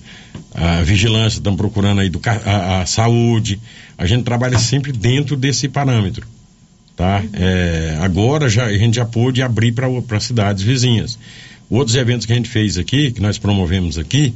[0.53, 3.59] a, a vigilância, estamos procurando a, educa a, a saúde.
[3.97, 6.27] A gente trabalha sempre dentro desse parâmetro.
[6.95, 7.23] Tá?
[7.33, 11.17] É, agora já, a gente já pôde abrir para cidades vizinhas.
[11.69, 14.33] Outros eventos que a gente fez aqui, que nós promovemos aqui,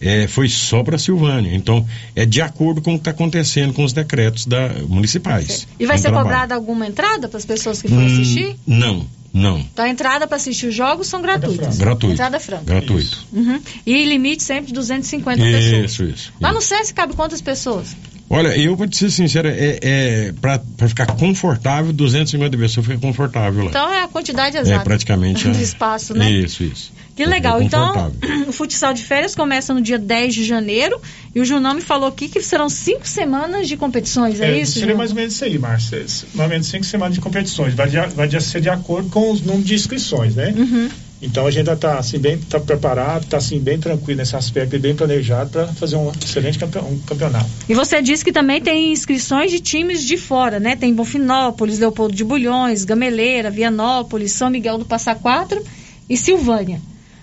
[0.00, 1.54] é, foi só para Silvânia.
[1.54, 1.86] Então,
[2.16, 5.68] é de acordo com o que está acontecendo com os decretos da, municipais.
[5.78, 6.24] E vai ser trabalho.
[6.24, 8.56] cobrada alguma entrada para as pessoas que forem Hum, assistir?
[8.66, 9.58] Não, não.
[9.60, 11.76] Então a entrada para assistir os jogos são gratuitas.
[11.76, 12.14] Gratuito.
[12.14, 12.64] Entrada franca.
[12.64, 13.24] Gratuito.
[13.32, 13.60] Uhum.
[13.86, 15.84] E limite sempre de 250 pessoas.
[15.92, 16.32] Isso, isso.
[16.40, 17.94] Lá no SESC cabe quantas pessoas?
[18.32, 23.64] Olha, eu vou te ser sincero, é, é para ficar confortável, 250 pessoas fica confortável
[23.64, 23.70] lá.
[23.70, 24.70] Então é a quantidade exata.
[24.80, 25.50] É praticamente.
[25.50, 26.30] de espaço, né?
[26.30, 26.92] Isso, isso.
[27.16, 27.60] Que legal.
[27.60, 28.12] Então,
[28.46, 31.00] o futsal de férias começa no dia 10 de janeiro
[31.34, 34.74] e o Junão me falou aqui que serão cinco semanas de competições, é, É, isso?
[34.74, 34.98] seria Junão?
[34.98, 35.98] mais ou menos isso aí, Márcia.
[35.98, 37.74] Mais ou menos cinco semanas de competições.
[37.74, 40.54] Vai, de, vai de ser de acordo com os números de inscrições, né?
[40.56, 40.88] Uhum.
[41.22, 44.74] Então a gente já está assim, bem tá preparado, está assim, bem tranquilo nesse aspecto
[44.74, 47.48] e bem planejado para fazer um excelente campe- campeonato.
[47.68, 50.76] E você disse que também tem inscrições de times de fora, né?
[50.76, 55.62] Tem Bonfinópolis, Leopoldo de Bulhões, Gameleira, Vianópolis, São Miguel do Passa Quatro
[56.08, 56.80] e Silvânia.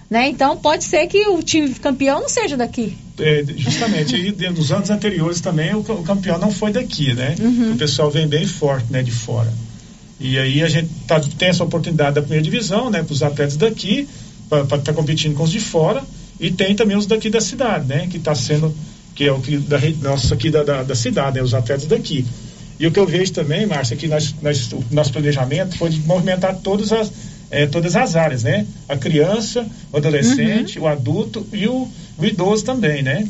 [0.09, 0.29] Né?
[0.29, 2.95] Então pode ser que o time campeão não seja daqui.
[3.19, 7.35] É, justamente, e nos anos anteriores também o, o campeão não foi daqui, né?
[7.39, 7.73] Uhum.
[7.73, 9.51] O pessoal vem bem forte, né, de fora.
[10.19, 13.55] E aí a gente tá, tem essa oportunidade da primeira divisão, né, para os atletas
[13.55, 14.07] daqui,
[14.49, 16.03] para estar competindo com os de fora,
[16.39, 18.75] e tem também os daqui da cidade, né, que está sendo,
[19.13, 22.25] que é o que da nosso aqui da, da, da cidade, né, os atletas daqui.
[22.79, 25.89] E o que eu vejo também, Márcia, é que nós, nós, o nosso planejamento foi
[25.89, 27.11] de movimentar todas as,
[27.49, 28.67] eh, todas as áreas, né?
[28.87, 31.87] A criança, o adolescente, o adulto e o,
[32.19, 33.25] o idoso também, né?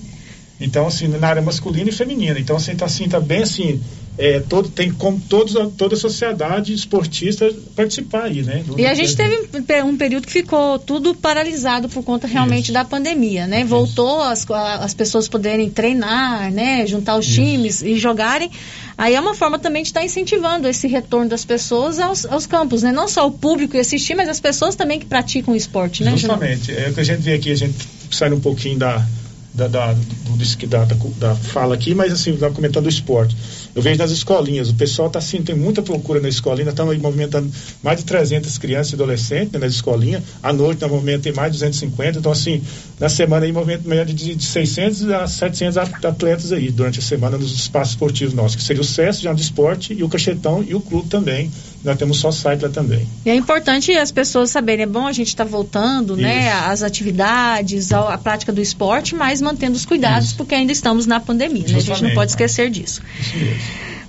[0.59, 2.37] Então, assim, na área masculina e feminina.
[2.37, 3.79] Então, assim, tá, assim, tá bem assim,
[4.17, 8.63] é, todo, tem como todos, toda a sociedade esportista participar aí, né?
[8.65, 9.35] Do- E a gente teve
[9.83, 13.63] um um período que ficou tudo paralisado por conta realmente da pandemia, né?
[13.63, 16.85] Voltou as, as pessoas poderem treinar, né?
[16.87, 18.49] Juntar os times e jogarem.
[18.97, 22.81] Aí é uma forma também de estar incentivando esse retorno das pessoas aos, aos campos,
[22.81, 22.91] né?
[22.91, 26.11] Não só o público ir assistir, mas as pessoas também que praticam o esporte, né?
[26.17, 26.71] Justamente.
[26.75, 27.75] É o que a gente vê aqui, a gente
[28.11, 29.05] sai um pouquinho da,
[29.53, 33.35] da, da, do, da, da, da fala aqui, mas assim, tá comentando do esporte.
[33.77, 36.97] Eu vejo nas escolinhas, o pessoal tá assim, tem muita procura na escolinha, estamos aí
[36.99, 37.47] movimentando
[37.83, 40.23] mais de 300 crianças e adolescentes né, nas escolinhas.
[40.41, 42.17] À noite, no momento, tem mais de 250.
[42.17, 42.59] Então, assim,
[42.99, 47.37] na semana aí, movimento de, de 600 a 700 at- atletas aí, durante a semana,
[47.37, 50.73] nos espaços esportivos nossos, que seria o SESC, já de esporte, e o Cachetão e
[50.73, 51.51] o clube também.
[51.83, 53.07] Nós temos só site lá também.
[53.25, 57.91] E é importante as pessoas saberem, é bom a gente estar voltando, né, às atividades,
[57.91, 61.77] à prática do esporte, mas mantendo os cuidados, porque ainda estamos na pandemia, né?
[61.77, 63.01] A gente não pode esquecer disso.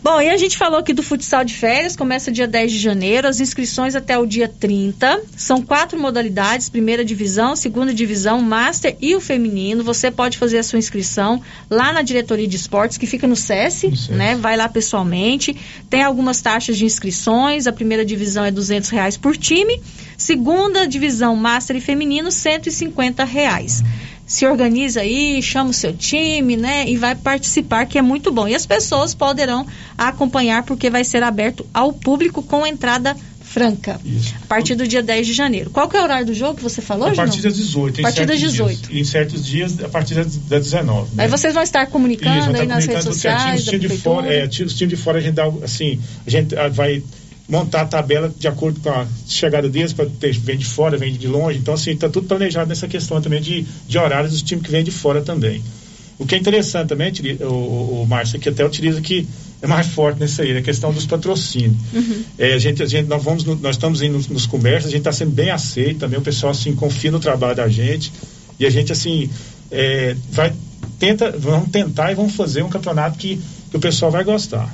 [0.01, 3.27] Bom, e a gente falou aqui do futsal de férias, começa dia 10 de janeiro,
[3.27, 5.23] as inscrições até o dia 30.
[5.37, 9.83] São quatro modalidades: primeira divisão, segunda divisão, master e o feminino.
[9.83, 14.11] Você pode fazer a sua inscrição lá na diretoria de esportes, que fica no SESI,
[14.11, 14.37] né?
[14.37, 15.57] Vai lá pessoalmente.
[15.91, 17.67] Tem algumas taxas de inscrições.
[17.67, 19.83] A primeira divisão é 200 reais por time.
[20.17, 23.83] Segunda divisão, master e feminino, 150 reais
[24.29, 28.47] se organiza aí, chama o seu time, né, e vai participar, que é muito bom.
[28.47, 29.67] E as pessoas poderão
[29.97, 33.99] acompanhar, porque vai ser aberto ao público com entrada franca.
[34.43, 35.71] A partir do dia 10 de janeiro.
[35.71, 38.01] Qual que é o horário do jogo que você falou, A partir das 18.
[38.01, 38.89] em A partir das certos 18.
[38.89, 41.17] Dias, em certos dias, a partir das, das 19.
[41.17, 41.25] né?
[41.25, 43.41] Aí vocês vão estar comunicando Isso, aí tá nas redes comunicando certinho.
[43.41, 46.31] sociais Os times de fora, é, os times de fora a gente dá, assim, a
[46.31, 47.03] gente ah, vai
[47.49, 51.27] montar a tabela de acordo com a chegada deles, para vem de fora, vem de
[51.27, 51.59] longe.
[51.59, 54.85] Então, assim, está tudo planejado nessa questão também de, de horários dos times que vêm
[54.85, 55.63] de fora também.
[56.19, 59.27] O que é interessante também, o, o, o Márcio, que até utiliza que
[59.63, 61.77] é mais forte nessa aí, a questão dos patrocínios.
[61.93, 62.23] Uhum.
[62.37, 65.01] É, a gente, a gente, nós, vamos nós estamos indo nos, nos comércios, a gente
[65.01, 68.13] está sendo bem aceito também, o pessoal assim, confia no trabalho da gente
[68.59, 69.31] e a gente assim
[69.71, 70.53] é, vai
[70.99, 73.41] tenta, vamos tentar e vamos fazer um campeonato que,
[73.71, 74.73] que o pessoal vai gostar.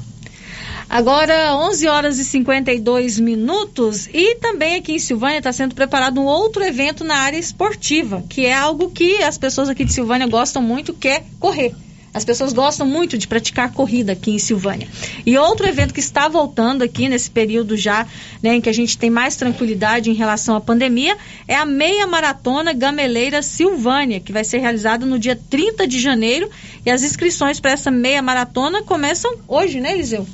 [0.88, 4.08] Agora, 11 horas e 52 minutos.
[4.12, 8.46] E também aqui em Silvânia está sendo preparado um outro evento na área esportiva, que
[8.46, 11.74] é algo que as pessoas aqui de Silvânia gostam muito, que é correr.
[12.14, 14.86] As pessoas gostam muito de praticar corrida aqui em Silvânia.
[15.26, 18.06] E outro evento que está voltando aqui nesse período já,
[18.40, 21.18] né, em que a gente tem mais tranquilidade em relação à pandemia,
[21.48, 26.48] é a meia maratona Gameleira Silvânia, que vai ser realizada no dia 30 de janeiro.
[26.86, 30.24] E as inscrições para essa meia maratona começam hoje, né, Eliseu?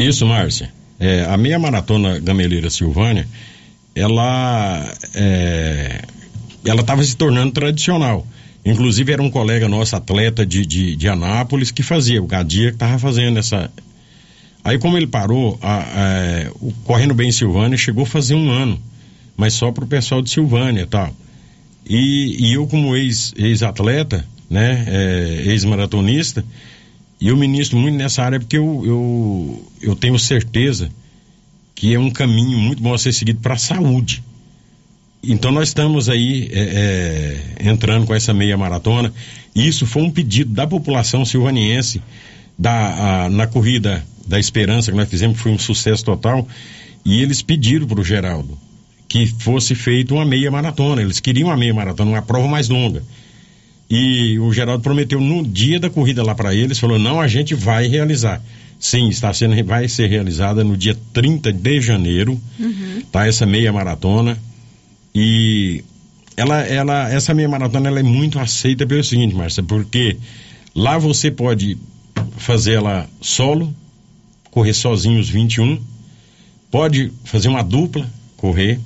[0.00, 0.70] Isso, Márcia.
[1.00, 3.26] É, a meia maratona Gameleira Silvânia,
[3.94, 6.02] ela é,
[6.64, 8.26] ela estava se tornando tradicional.
[8.64, 12.76] Inclusive era um colega nosso, atleta de, de, de Anápolis, que fazia, o Gadia que
[12.76, 13.70] estava fazendo essa.
[14.64, 18.78] Aí como ele parou, a- a- o Correndo Bem Silvânia chegou a fazer um ano,
[19.36, 21.14] mas só para o pessoal de Silvânia tal.
[21.88, 26.44] E, e eu como ex- ex-atleta, né, é, ex-maratonista,
[27.20, 30.90] e eu ministro muito nessa área porque eu, eu, eu tenho certeza
[31.74, 34.22] que é um caminho muito bom a ser seguido para a saúde.
[35.22, 39.12] Então nós estamos aí é, é, entrando com essa meia maratona.
[39.54, 42.00] E isso foi um pedido da população silvaniense
[42.58, 46.46] da, a- na corrida da esperança que nós fizemos, foi um sucesso total.
[47.04, 48.58] E eles pediram para o Geraldo
[49.08, 51.00] que fosse feita uma meia maratona.
[51.00, 53.02] Eles queriam uma meia maratona, uma prova mais longa.
[53.90, 57.54] E o Geraldo prometeu no dia da corrida lá para eles, falou: não, a gente
[57.54, 58.42] vai realizar.
[58.78, 63.02] Sim, está sendo, vai ser realizada no dia 30 de janeiro, Uhum.
[63.10, 63.26] tá?
[63.26, 64.38] Essa meia maratona.
[65.14, 65.82] E
[66.36, 70.16] ela, ela, essa meia maratona ela é muito aceita pelo seguinte, Márcia, porque
[70.74, 71.76] lá você pode
[72.36, 73.74] fazer ela solo,
[74.50, 75.80] correr sozinho os 21,
[76.70, 78.78] pode fazer uma dupla, correr,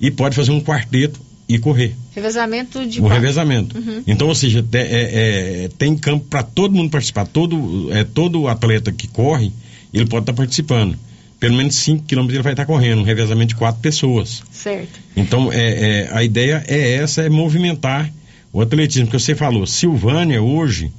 [0.00, 1.94] e pode fazer um quarteto e correr.
[2.18, 3.20] Revezamento de O quatro.
[3.20, 3.78] revezamento.
[3.78, 4.02] Uhum.
[4.06, 7.26] Então, ou seja, te- é- é- tem campo para todo mundo participar.
[7.26, 9.52] Todo, é, todo atleta que corre,
[9.94, 10.96] ele pode estar participando.
[11.40, 14.42] Pelo menos 5 quilômetros ele vai estar correndo, um revezamento de quatro pessoas.
[14.50, 14.98] Certo.
[15.16, 18.12] Então, é, é, a ideia é essa, é movimentar
[18.52, 19.06] o atletismo.
[19.06, 20.90] Porque você falou, Silvânia hoje,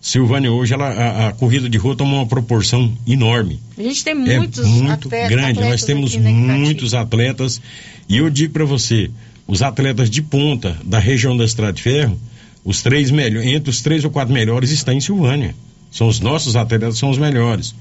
[0.00, 3.60] Silvânia hoje, ela, a, a corrida de rua toma uma proporção enorme.
[3.78, 5.50] A gente tem muitos é muito atleta- grande.
[5.52, 7.60] atletas Nós temos aqui, né, que muitos atletas.
[8.08, 9.10] E eu digo para você,
[9.46, 12.18] os atletas de ponta da região da Estrada de Ferro,
[12.64, 15.54] os três melhores, entre os três ou quatro melhores está em Silvânia.
[15.90, 17.74] São os nossos atletas, são os melhores.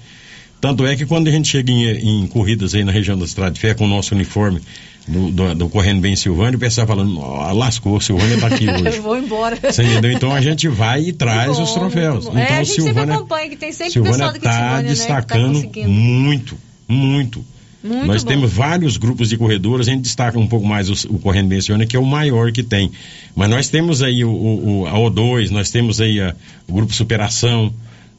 [0.62, 3.52] Tanto é que quando a gente chega em, em corridas aí na região da Estrada
[3.52, 4.62] de Ferro com o nosso uniforme
[5.08, 8.98] do, do, do Correndo Bem Silvânia, o pessoal falando, "Ó, lascou, Silvânia tá aqui hoje.
[8.98, 9.58] Eu vou embora.
[9.62, 10.12] Você entendeu?
[10.12, 12.26] Então a gente vai e traz bom, os troféus.
[12.26, 12.32] bom.
[12.32, 14.62] Então é, a gente sempre Silvânia, acompanha, que tem sempre Silvânia pessoal daqui de está
[14.62, 15.90] Silvânia, né, que tá destacando conseguindo.
[15.90, 16.58] muito,
[16.88, 17.46] muito.
[17.86, 18.30] Muito Nós bom.
[18.30, 21.86] temos vários grupos de corredores, a gente destaca um pouco mais o, o Correndo Silvânia,
[21.86, 22.92] que é o maior que tem.
[23.36, 26.36] Mas nós temos aí o- o- a O2, nós temos aí a-
[26.68, 27.72] o Grupo Superação,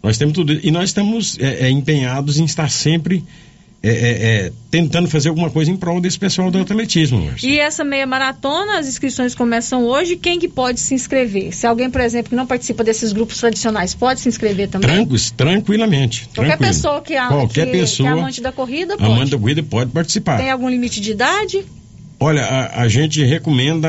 [0.03, 0.53] nós temos tudo.
[0.63, 3.25] E nós estamos é, é, empenhados em estar sempre
[3.89, 7.31] é, é, é, tentando fazer alguma coisa em prol desse pessoal do atletismo.
[7.43, 10.17] E essa meia maratona, as inscrições começam hoje.
[10.17, 11.55] Quem que pode se inscrever?
[11.55, 14.91] Se alguém, por exemplo, que não participa desses grupos tradicionais, pode se inscrever também?
[14.91, 16.29] Tranquilo, tranquilamente.
[16.35, 16.73] Qualquer tranquilo.
[16.75, 19.11] pessoa que, a, Qualquer que, pessoa, que é amante da corrida pode.
[19.11, 20.39] Amanda Guida pode participar.
[20.39, 21.65] Tem algum limite de idade?
[22.19, 23.89] Olha, a, a gente recomenda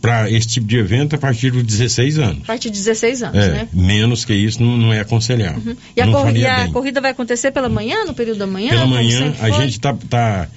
[0.00, 2.42] para esse tipo de evento a partir dos 16 anos.
[2.44, 3.68] A partir de 16 anos, É, né?
[3.72, 5.76] menos que isso não, não é aconselhável.
[5.96, 8.70] E, a, cor- e a corrida vai acontecer pela manhã, no período da manhã?
[8.70, 10.48] Pela manhã, a gente tá, tá,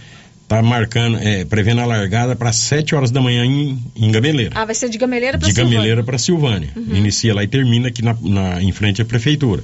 [0.48, 4.52] tá marcando, é, prevendo a largada para 7 horas da manhã em, em Gameleira.
[4.56, 6.70] Ah, vai ser de Gameleira para de Gameleira para Silvânia.
[6.76, 6.96] Uhum.
[6.96, 9.64] Inicia lá e termina aqui na, na- em frente à prefeitura.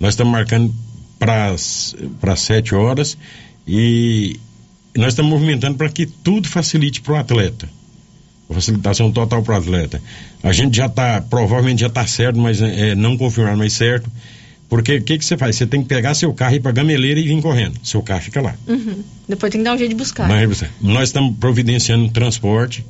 [0.00, 0.74] Nós estamos marcando
[1.20, 1.94] para as
[2.40, 3.16] 7 horas
[3.66, 4.38] e
[4.96, 7.68] nós estamos movimentando para que tudo facilite para o atleta.
[8.48, 10.02] A facilitação total para o atleta.
[10.42, 14.10] A gente já está, provavelmente já está certo, mas é, não confirmado, mas certo.
[14.68, 15.56] Porque o que, que você faz?
[15.56, 17.78] Você tem que pegar seu carro, ir para Gameleira e vir correndo.
[17.82, 18.54] Seu carro fica lá.
[18.66, 19.02] Uhum.
[19.28, 20.28] Depois tem que dar um jeito de buscar.
[20.28, 22.84] Mas nós estamos providenciando transporte.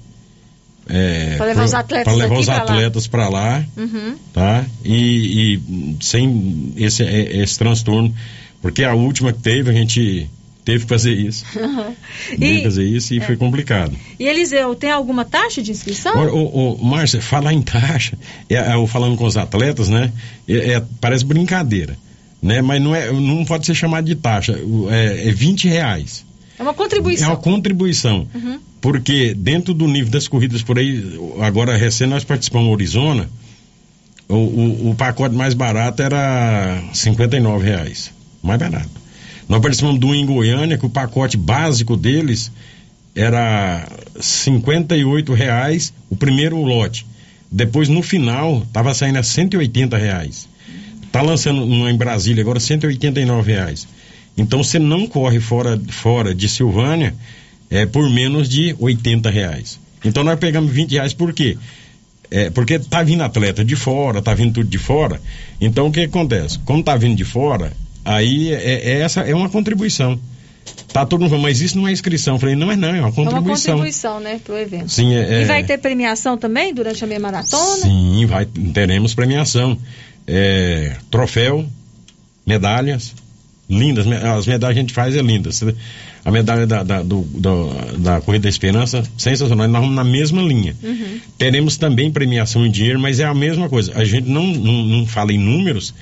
[0.88, 2.56] É, Pra levar os atletas pra levar os lá.
[2.58, 4.16] atletas para lá, Uhum.
[4.34, 4.64] tá?
[4.84, 8.14] E, e sem esse, é, esse transtorno,
[8.60, 10.28] porque a última que teve, a gente
[10.64, 11.44] teve que fazer isso.
[12.30, 13.94] Teve que fazer isso e foi complicado.
[14.18, 16.14] e Eliseu, tem alguma taxa de inscrição?
[16.16, 18.16] Ô, ô, ô, Márcia, falar em taxa,
[18.48, 20.10] é, é, eu falando com os atletas, né?
[20.48, 21.96] é- é- parece brincadeira,
[22.42, 22.62] né?
[22.62, 26.24] Mas não, é, não pode ser chamado de taxa, o- é, é 20 reais.
[26.58, 27.28] É uma É contribuição.
[27.28, 28.26] uma contribuição.
[28.34, 28.58] Uhum.
[28.80, 33.28] Porque dentro do nível das corridas por aí, agora recém nós participamos Arizona,
[34.28, 38.10] o, o, o pacote mais barato era 59 reais.
[38.42, 39.03] Mais barato.
[39.48, 42.50] Nós participamos do em Goiânia, que o pacote básico deles
[43.14, 43.86] era
[44.20, 47.06] 58 reais o primeiro lote.
[47.50, 50.48] Depois, no final, estava saindo a 180 reais.
[51.02, 53.86] Está lançando em Brasília agora 189 reais.
[54.36, 57.14] Então você não corre fora, fora de Silvânia
[57.70, 59.78] é, por menos de 80 reais.
[60.04, 61.56] Então nós pegamos 20 reais por quê?
[62.30, 65.20] É, porque tá vindo atleta de fora, tá vindo tudo de fora.
[65.60, 66.58] Então o que acontece?
[66.60, 67.72] Como tá vindo de fora,
[68.04, 70.18] aí é, é essa é uma contribuição.
[70.92, 72.36] Tá todo mundo falando, mas isso não é inscrição.
[72.36, 73.74] Eu falei, não é não, é uma É uma contribuição.
[73.74, 74.88] contribuição, né, pro evento.
[74.90, 77.82] Sim, é- E é- vai ter premiação também durante a meia maratona?
[77.82, 79.76] Sim, vai, teremos premiação.
[80.26, 81.66] É, troféu,
[82.46, 83.14] medalhas,
[83.68, 84.06] lindas.
[84.06, 85.62] As medalhas que a gente faz é lindas.
[86.24, 89.68] A medalha da, da, do- do- da Corrida da Esperança, sensacional.
[89.68, 90.74] Nós vamos na mesma linha.
[90.82, 91.18] Uhum.
[91.36, 93.92] Teremos também premiação em dinheiro, mas é a mesma coisa.
[93.94, 95.92] A gente não, não, não fala em números,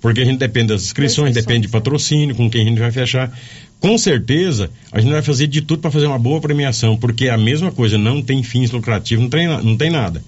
[0.00, 3.32] porque a gente depende das inscrições, depende de patrocínio, com quem a gente vai fechar.
[3.80, 7.30] Com certeza, a gente vai fazer de tudo para fazer uma boa premiação, porque é
[7.30, 10.22] a mesma coisa, não tem fins lucrativos, não tem, não tem nada.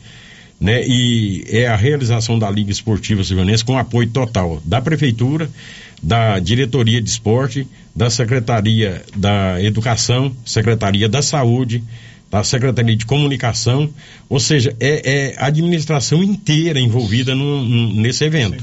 [0.60, 0.84] Né?
[0.86, 5.48] E é a realização da Liga Esportiva Silvanense com apoio total da Prefeitura,
[6.02, 11.82] da Diretoria de Esporte, da Secretaria da Educação, Secretaria da Saúde,
[12.30, 13.88] da Secretaria de Comunicação,
[14.28, 18.62] ou seja, é, é a administração inteira envolvida no- no- nesse evento.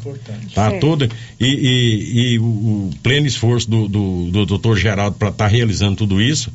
[0.54, 0.80] Tá Certo.
[0.82, 1.10] toda
[1.40, 5.96] e, e- e o, o pleno esforço do, do, do doutor Geraldo para estar realizando
[5.98, 6.52] tudo isso,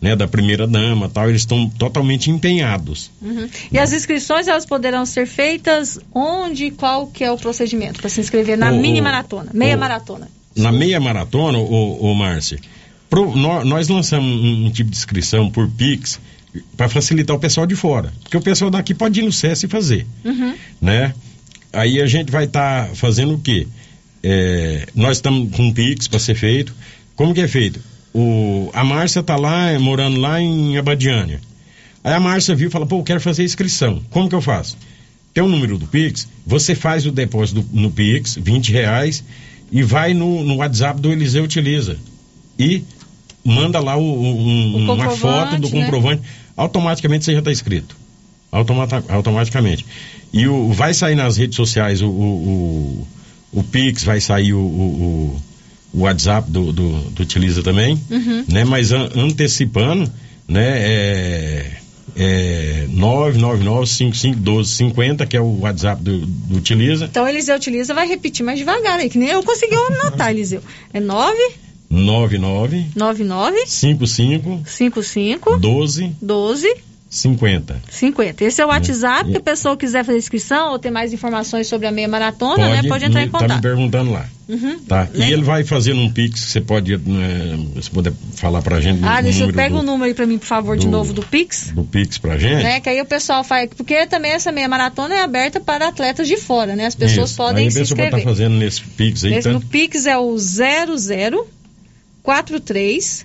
[0.00, 3.10] né, da primeira dama, tal, eles estão totalmente empenhados.
[3.22, 3.48] Uhum.
[3.70, 6.70] E as inscrições elas poderão ser feitas onde?
[6.72, 10.28] Qual que é o procedimento para se inscrever na O- mini maratona, meia o- maratona?
[10.56, 12.58] Na meia maratona, o, o Márcia,
[13.08, 16.18] pro- nó- nós lançamos um, um tipo de inscrição por Pix
[16.76, 19.68] para facilitar o pessoal de fora, porque o pessoal daqui pode ir no SESC e
[19.68, 20.06] fazer.
[20.24, 20.54] Uhum.
[20.80, 21.14] né?
[21.72, 23.66] Aí a gente vai estar fazendo o quê?
[24.22, 26.74] É, nós estamos com um Pix para ser feito.
[27.14, 27.80] Como que é feito?
[28.14, 31.40] O, a Márcia tá lá, é, morando lá em Abadiânia.
[32.02, 34.02] Aí a Márcia viu e falou, pô, eu quero fazer inscrição.
[34.10, 34.76] Como que eu faço?
[35.34, 39.22] Tem o número do Pix, você faz o depósito do- no Pix, 20 reais,
[39.70, 41.96] e vai no, no WhatsApp do Eliseu Utiliza.
[42.58, 42.82] E
[43.48, 46.28] manda lá o- um- O uma foto do comprovante, né?
[46.56, 47.96] Automaticamente você já está inscrito.
[48.50, 49.84] Automata- automaticamente.
[50.32, 53.06] E o, vai sair nas redes sociais o, o,
[53.52, 55.36] o, o Pix, vai sair o, o,
[55.94, 58.44] o WhatsApp do, do, do Utiliza também, Uhum.
[58.48, 58.64] né?
[58.64, 60.10] Mas an- antecipando,
[60.48, 60.66] né?
[60.78, 61.70] É,
[62.16, 67.04] é 999-551250, que é o WhatsApp do, do Utiliza.
[67.06, 70.62] Então Eliseu utiliza, vai repetir mais devagar aí, que nem eu consegui anotar, Eliseu.
[70.92, 71.36] É 9
[71.90, 77.80] 99 99 55 55 12 12 50.
[77.88, 78.44] 50.
[78.44, 81.66] Esse é o WhatsApp, E- que a pessoa quiser fazer inscrição ou ter mais informações
[81.66, 82.82] sobre a meia maratona, né?
[82.86, 83.62] Pode entrar em me- Tá me contato.
[83.62, 84.26] perguntando lá.
[84.46, 84.78] Uhum.
[84.80, 85.08] Tá.
[85.14, 89.20] E ele vai fazer um Pix, você pode, né, você puder falar pra gente Ah,
[89.20, 91.22] o deixa eu pega o número aí pra mim, por favor, de do- novo do
[91.22, 91.70] Pix.
[91.74, 92.62] do Pix pra gente.
[92.62, 93.70] Né, que aí o pessoal faz.
[93.74, 96.84] Porque também essa meia maratona é aberta para atletas de fora, né?
[96.84, 97.38] As pessoas Isso.
[97.38, 98.18] podem aí se a pessoa pode inscrever.
[98.28, 99.54] estar fazendo nesse Pix aí, Esse tá?
[99.54, 101.46] no Pix é o 00
[102.28, 103.24] 43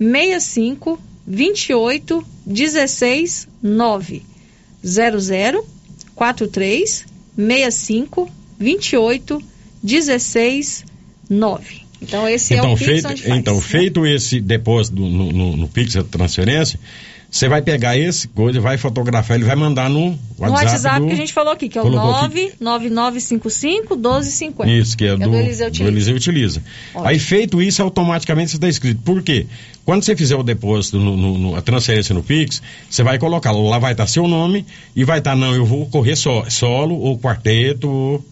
[0.00, 4.22] 65 28 16 9.
[4.82, 5.64] 00
[6.16, 8.28] 43 65
[8.58, 9.42] 28
[9.80, 10.84] 16
[11.30, 11.80] 9.
[12.02, 15.94] Então esse é Então, o Pix feito, então feito esse depósito no, no, no Pix,
[15.94, 16.80] a transferência,
[17.30, 20.38] você vai pegar esse coisa, vai fotografar, ele vai mandar no WhatsApp.
[20.38, 22.52] no WhatsApp do- que a gente falou aqui, que é o colocou aqui.
[22.60, 24.70] 99955 1250.
[24.72, 25.90] Isso, que é, do, do Eliseu do Utiliza.
[25.92, 26.62] Eliseu Utiliza.
[27.04, 29.00] Aí feito isso, automaticamente você está inscrito.
[29.02, 29.46] Por quê?
[29.84, 33.50] Quando você fizer o depósito, no, no- no- a transferência no Pix, você vai colocar,
[33.52, 34.64] lá vai estar seu nome
[34.94, 38.24] e vai estar, não, eu vou correr só, solo ou quarteto ou,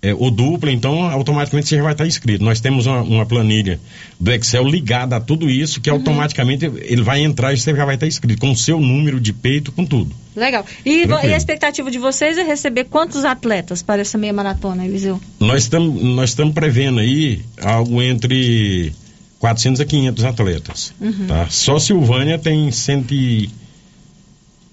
[0.00, 2.44] é, ou dupla, então automaticamente você já vai estar inscrito.
[2.44, 3.80] Nós temos uma, uma planilha
[4.18, 5.82] do Excel ligada a tudo isso, Uhum.
[5.82, 9.20] que automaticamente ele vai entrar e você já vai estar inscrito, com o seu número
[9.20, 10.14] de peito, com tudo.
[10.36, 10.64] Legal.
[10.84, 15.20] E, e a expectativa de vocês é receber quantos atletas para essa meia maratona, Eliseu?
[15.40, 18.92] Nós estamos nós estamos prevendo aí algo entre
[19.40, 20.94] 400 a 500 atletas.
[21.00, 21.26] Uhum.
[21.26, 21.46] Tá?
[21.50, 23.50] Só Silvânia tem cento e,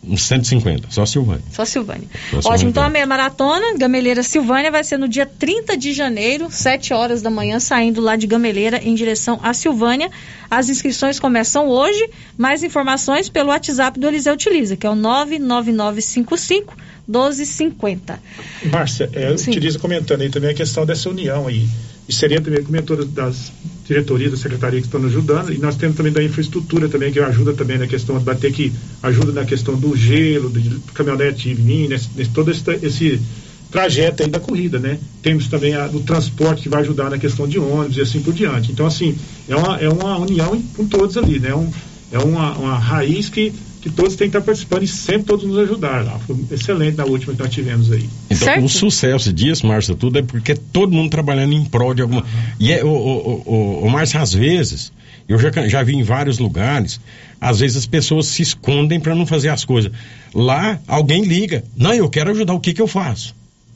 [0.07, 1.43] uns 150, só Silvânia.
[1.51, 2.07] Só Silvânia.
[2.13, 2.69] Só Ótimo, Silvânia.
[2.69, 7.21] então a meia maratona, Gameleira Silvânia, vai ser no dia 30 de janeiro, 7 horas
[7.21, 10.09] da manhã, saindo lá de Gameleira em direção a Silvânia.
[10.49, 12.09] As inscrições começam hoje.
[12.37, 16.75] Mais informações pelo WhatsApp do Eliseu Utiliza, que é o 99955
[17.07, 18.19] 1250.
[18.65, 21.67] Márcia, é, utiliza comentando aí também a questão dessa união aí.
[22.07, 23.51] E seria também comentou das
[23.85, 27.19] diretorias da secretaria que estão nos ajudando, e nós temos também da infraestrutura também, que
[27.19, 31.87] ajuda também na questão de bater que ajuda na questão do gelo, do, caminhonete vir,
[31.87, 33.21] nesse, nesse, todo esse, esse
[33.69, 34.97] trajeto aí da corrida, né?
[35.21, 38.33] Temos também a, o transporte que vai ajudar na questão de ônibus e assim por
[38.33, 38.71] diante.
[38.71, 39.15] Então, assim,
[39.47, 41.53] é uma, é uma união com todos ali, né?
[41.53, 41.69] Um,
[42.11, 43.53] é uma, uma raiz que,
[43.85, 46.17] que todos têm que estar participando e sempre todos nos ajudaram lá.
[46.17, 48.09] Foi excelente na última que nós tivemos aí.
[48.31, 52.01] Então, o sucesso disso, Márcia, tudo é porque é todo mundo trabalhando em prol de
[52.01, 52.25] alguma.
[52.59, 54.91] E é, o, o, o, o Márcia, às vezes,
[55.29, 56.99] eu já, já vi em vários lugares,
[57.39, 59.91] às vezes as pessoas se escondem para não fazer as coisas.
[60.33, 61.63] Lá, alguém liga.
[61.77, 63.35] Não, eu quero ajudar, o que que eu faço?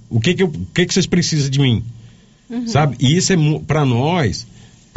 [0.10, 1.84] O que que, eu, o que, que vocês precisam de mim?
[2.66, 2.95] Sabe?
[2.99, 3.36] E isso é
[3.68, 4.47] para nós,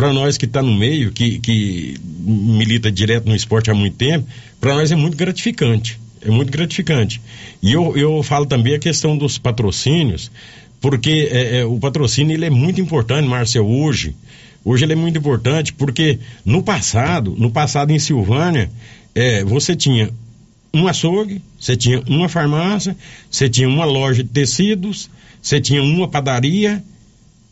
[0.03, 4.27] para nós que está no meio, que, que milita direto no esporte há muito tempo,
[4.61, 5.97] para nós é muito gratificante.
[6.21, 7.23] É muito gratificante.
[7.63, 10.29] E eu, eu falo também a questão dos patrocínios,
[10.81, 14.17] porque é, é, o patrocínio ele é muito importante, Márcia, hoje.
[14.65, 18.73] Hoje ele é muito importante porque no passado, no passado em Silvânia,
[19.15, 20.11] é, você tinha
[20.75, 22.97] um açougue, você tinha uma farmácia,
[23.31, 25.09] você tinha uma loja de tecidos,
[25.41, 26.83] você tinha uma padaria.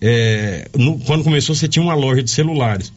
[0.00, 2.92] É, no, quando começou, você tinha uma loja de celulares.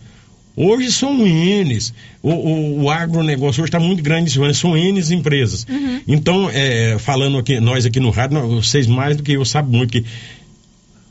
[0.55, 1.93] Hoje são N's.
[2.21, 5.65] O, o, o agronegócio hoje está muito grande, são N's empresas.
[5.67, 6.01] Uhum.
[6.07, 9.91] Então, é, falando aqui, nós aqui no rádio, vocês mais do que eu sabem muito
[9.91, 10.05] que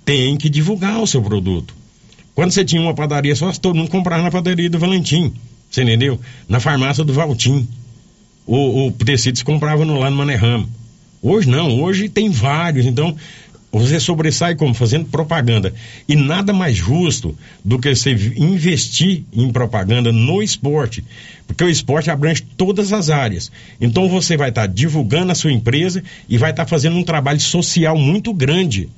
[0.05, 1.75] tem que divulgar o seu produto.
[2.35, 5.33] Quando você tinha uma padaria só, todo mundo comprava na padaria do Valentim.
[5.71, 6.21] Você entendeu?
[6.49, 7.67] Na farmácia do Valtim.
[8.47, 10.69] O, o tecido se comprava no, lá no Manerrama.
[11.21, 12.87] Hoje não, hoje tem vários.
[12.87, 13.17] Então,
[13.73, 14.75] Você sobressai como?
[14.75, 15.73] Fazendo propaganda.
[16.07, 21.03] E nada mais justo do que você investir em propaganda no esporte.
[21.47, 23.51] Porque o esporte abrange todas as áreas.
[23.81, 27.03] Então você vai estar tá divulgando a sua empresa e vai estar tá fazendo um
[27.03, 28.91] trabalho social muito grande.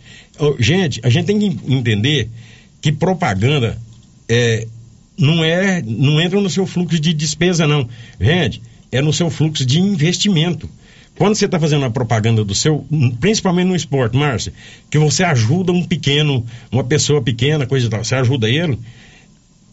[0.59, 2.29] Gente, a gente tem que entender
[2.81, 3.79] que propaganda
[4.29, 4.67] é,
[5.17, 7.89] não é não entra no seu fluxo de despesa, não.
[8.21, 8.61] Gente,
[8.91, 10.69] é no seu fluxo de investimento.
[11.17, 12.85] Quando você está fazendo uma propaganda do seu,
[13.21, 14.53] principalmente no esporte, Márcia,
[14.91, 18.79] que você ajuda um pequeno, uma pessoa pequena, coisa e tal, você ajuda ele,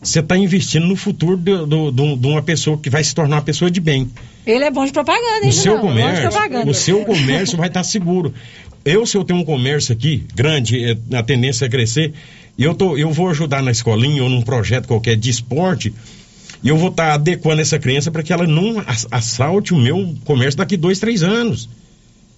[0.01, 3.79] você está investindo no futuro de, uma pessoa que vai se tornar uma pessoa de
[3.79, 4.09] bem.
[4.45, 5.49] Ele é bom de propaganda, hein?
[5.49, 8.33] O seu não, comércio, é o seu comércio vai estar tá seguro.
[8.83, 12.13] Eu, se eu tenho um comércio aqui grande, é, a tendência é crescer,
[12.57, 15.93] e eu, tô, eu vou ajudar na escolinha ou num projeto qualquer de esporte,
[16.63, 20.15] e eu vou estar tá adequando essa criança para que ela não assalte o meu
[20.23, 21.69] comércio daqui dois, três anos.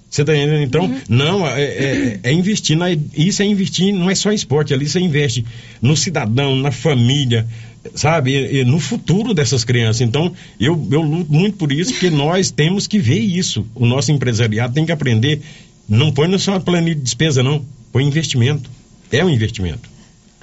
[0.10, 0.62] Você está entendendo?
[0.62, 1.02] Então, uhum.
[1.10, 5.00] não, é, é, é, investir, na, isso é investir, não é só esporte, ali você
[5.00, 5.44] investe
[5.82, 7.48] no cidadão, na família,
[7.96, 10.02] sabe, e, e no futuro dessas crianças.
[10.02, 13.66] Então, eu, eu luto muito por isso, porque nós temos que ver isso.
[13.74, 15.42] O nosso empresariado tem que aprender,
[15.90, 18.70] não põe só planilha de despesa, não, põe investimento.
[19.12, 19.93] É um investimento.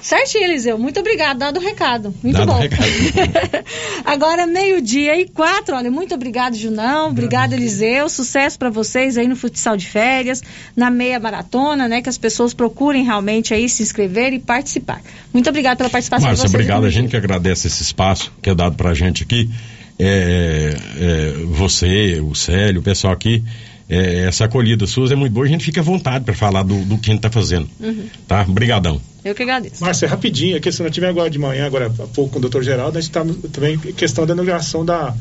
[0.02, 0.78] Certinho, Eliseu.
[0.78, 1.38] Muito obrigado.
[1.38, 2.14] Dado o recado.
[2.22, 2.58] Muito Dado bom.
[2.58, 2.84] Recado.
[4.04, 5.76] Agora, meio-dia e quatro.
[5.76, 7.10] Olha, muito obrigado, Junão.
[7.10, 8.08] Obrigado, Eliseu.
[8.08, 10.42] Sucesso para vocês aí no futsal de férias,
[10.74, 12.00] na meia maratona, né?
[12.02, 15.02] Que as pessoas procurem realmente aí se inscrever e participar.
[15.32, 16.62] Muito obrigado pela participação Márcia, de vocês.
[16.62, 16.86] obrigado.
[16.86, 19.50] A gente que agradece esse espaço que é dado pra gente aqui.
[19.98, 23.44] É, é, você, o Célio, o pessoal aqui
[23.90, 26.84] é, essa acolhida sua é muito boa, a gente fica à vontade para falar do,
[26.84, 27.68] do que a gente está fazendo.
[27.80, 28.04] Uhum.
[28.28, 28.46] Tá?
[28.48, 29.00] Obrigadão.
[29.24, 29.82] Eu que agradeço.
[29.82, 32.62] Márcia, rapidinho, a questão, eu tive agora de manhã, agora há pouco com o doutor
[32.62, 35.14] Geraldo, a gente está também questão da iluminação da,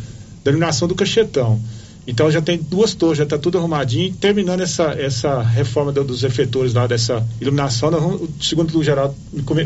[0.43, 1.59] da iluminação do cachetão.
[2.07, 4.13] Então já tem duas torres, já está tudo arrumadinho.
[4.15, 9.15] Terminando essa, essa reforma do, dos efetores lá, dessa iluminação, vamos, segundo o Geraldo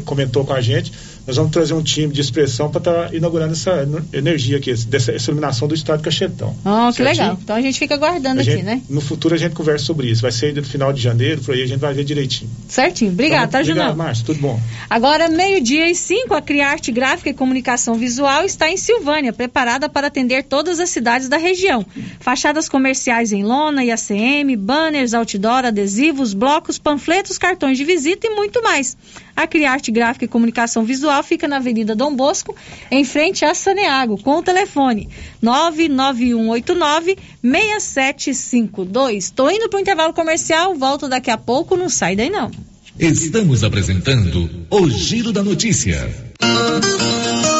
[0.04, 0.92] comentou com a gente,
[1.26, 5.12] nós vamos trazer um time de expressão para estar tá inaugurando essa energia aqui, dessa,
[5.12, 6.56] essa iluminação do estádio Cachetão.
[6.66, 7.38] Oh, que legal.
[7.42, 8.82] Então a gente fica aguardando aqui, né?
[8.90, 10.22] No futuro a gente conversa sobre isso.
[10.22, 12.50] Vai ser no final de janeiro, por aí a gente vai ver direitinho.
[12.68, 13.12] Certinho.
[13.12, 13.84] Obrigado, então, tá, Junão?
[13.84, 14.26] Obrigado, Márcio.
[14.26, 14.60] Tudo bom.
[14.90, 20.08] Agora, meio-dia e cinco, a Criarte Gráfica e Comunicação Visual está em Silvânia, preparada para
[20.08, 21.86] atender todas as cidades da região.
[22.20, 28.30] Fachadas comerciais em lona e ACM, banners, outdoor, adesivos, blocos, panfletos, cartões de visita e
[28.32, 28.98] muito mais.
[29.36, 32.56] A Criarte Gráfica e Comunicação Visual fica na Avenida Dom Bosco,
[32.92, 35.10] em frente a Saneago, com o telefone
[35.42, 39.24] 99189 6752.
[39.26, 42.52] Estou indo para o intervalo comercial, volto daqui a pouco, não sai daí não.
[43.00, 46.08] Estamos apresentando o Giro da Notícia.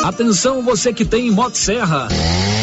[0.04, 2.08] Atenção você que tem Motosserra.
[2.10, 2.63] Serra.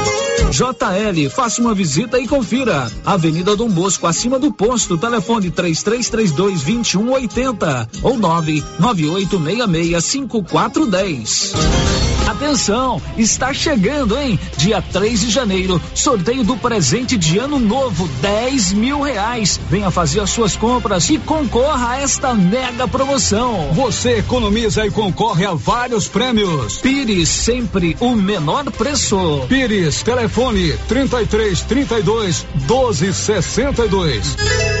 [0.51, 2.91] JL, faça uma visita e confira.
[3.05, 11.53] Avenida Dom Bosco, acima do posto, telefone 3332 2180 ou 99866 5410.
[12.27, 14.39] Atenção, está chegando, hein?
[14.57, 19.59] Dia 3 de janeiro, sorteio do presente de ano novo, 10 mil reais.
[19.69, 23.71] Venha fazer as suas compras e concorra a esta mega promoção.
[23.73, 26.77] Você economiza e concorre a vários prêmios.
[26.77, 29.45] Pires, sempre o menor preço.
[29.47, 30.40] Pires, telefone
[30.87, 34.80] 33 32 12 62.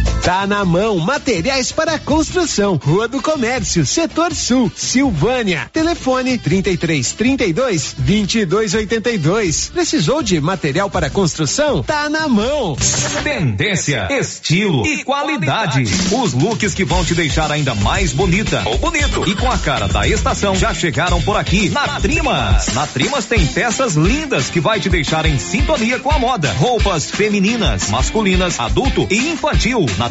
[0.23, 2.79] Tá na mão, materiais para construção.
[2.83, 5.67] Rua do Comércio, Setor Sul, Silvânia.
[5.73, 9.71] Telefone 33 32 22 82.
[9.73, 11.81] Precisou de material para construção?
[11.81, 12.77] Tá na mão.
[13.23, 15.85] Tendência, estilo e qualidade.
[16.11, 19.87] Os looks que vão te deixar ainda mais bonita ou bonito e com a cara
[19.87, 22.67] da estação já chegaram por aqui na Trimas.
[22.75, 26.51] Na Trimas tem peças lindas que vai te deixar em sintonia com a moda.
[26.53, 29.83] Roupas femininas, masculinas, adulto e infantil.
[29.97, 30.10] Na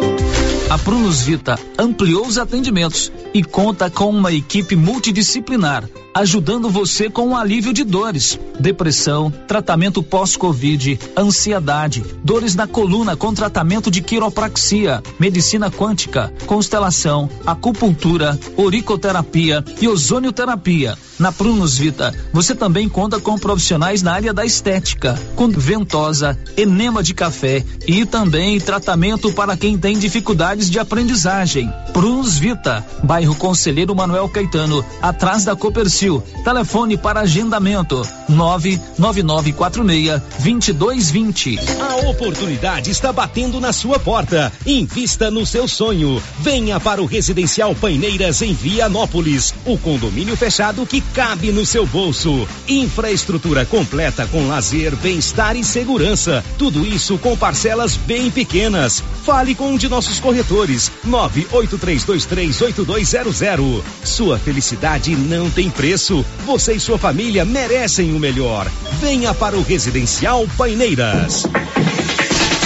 [0.69, 7.29] A Prunus Vita ampliou os atendimentos e conta com uma equipe multidisciplinar, ajudando você com
[7.29, 15.01] o alívio de dores, depressão, tratamento pós-Covid, ansiedade, dores na coluna com tratamento de quiropraxia,
[15.19, 20.97] medicina quântica, constelação, acupuntura, oricoterapia e ozonioterapia.
[21.19, 27.03] Na Prunus Vita, você também conta com profissionais na área da estética, com ventosa, enema
[27.03, 31.71] de café e também tratamento para quem tem dificuldades de aprendizagem.
[31.93, 36.23] Prunus Vita, bairro Conselheiro Manuel Caetano, atrás da Copercil.
[36.43, 41.59] Telefone para agendamento: 99946 2220.
[41.81, 44.51] A oportunidade está batendo na sua porta.
[44.65, 46.23] Invista no seu sonho.
[46.39, 52.47] Venha para o Residencial Paineiras em Vianópolis, o condomínio fechado que cabe no seu bolso.
[52.69, 56.41] Infraestrutura completa com lazer, bem-estar e segurança.
[56.57, 59.03] Tudo isso com parcelas bem pequenas.
[59.25, 60.89] Fale com um de nossos corretores.
[61.05, 63.83] 983238200.
[64.05, 66.25] Sua felicidade não tem preço.
[66.45, 68.71] Você e sua família merecem o melhor.
[69.01, 71.43] Venha para o Residencial Paineiras.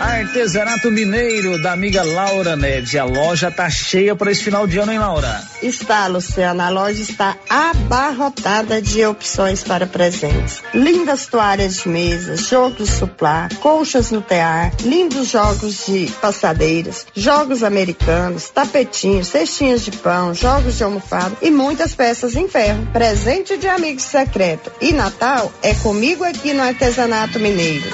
[0.00, 2.94] Artesanato Mineiro da amiga Laura Neves.
[2.96, 5.42] A loja tá cheia para esse final de ano, hein, Laura?
[5.62, 6.66] Está, Luciana.
[6.66, 10.62] A loja está abarrotada de opções para presentes.
[10.74, 18.50] Lindas toalhas de mesa, jogos suplá, colchas no tear, lindos jogos de passadeiras, jogos americanos,
[18.50, 22.86] tapetinhos, cestinhas de pão, jogos de almofada e muitas peças em ferro.
[22.92, 24.70] Presente de amigo secreto.
[24.78, 27.86] E Natal é comigo aqui no Artesanato Mineiro.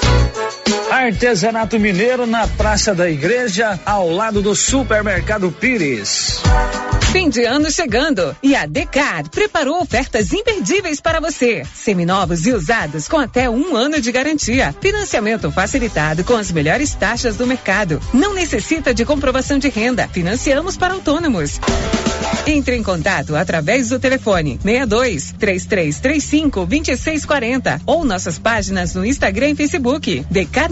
[0.93, 6.39] Artesanato Mineiro na Praça da Igreja, ao lado do Supermercado Pires.
[7.11, 11.63] Fim de ano chegando e a Decar preparou ofertas imperdíveis para você.
[11.73, 14.73] Seminovos e usados com até um ano de garantia.
[14.79, 17.99] Financiamento facilitado com as melhores taxas do mercado.
[18.13, 20.07] Não necessita de comprovação de renda.
[20.07, 21.59] Financiamos para autônomos.
[22.45, 29.55] Entre em contato através do telefone 62 3335 2640 ou nossas páginas no Instagram e
[29.55, 30.25] Facebook.
[30.29, 30.71] Decar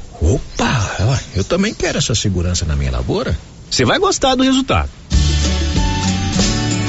[0.21, 3.37] Opa, eu também quero essa segurança na minha lavoura.
[3.69, 4.89] Você vai gostar do resultado.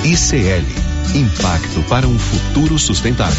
[0.04, 3.36] ICL Impacto para um futuro sustentável.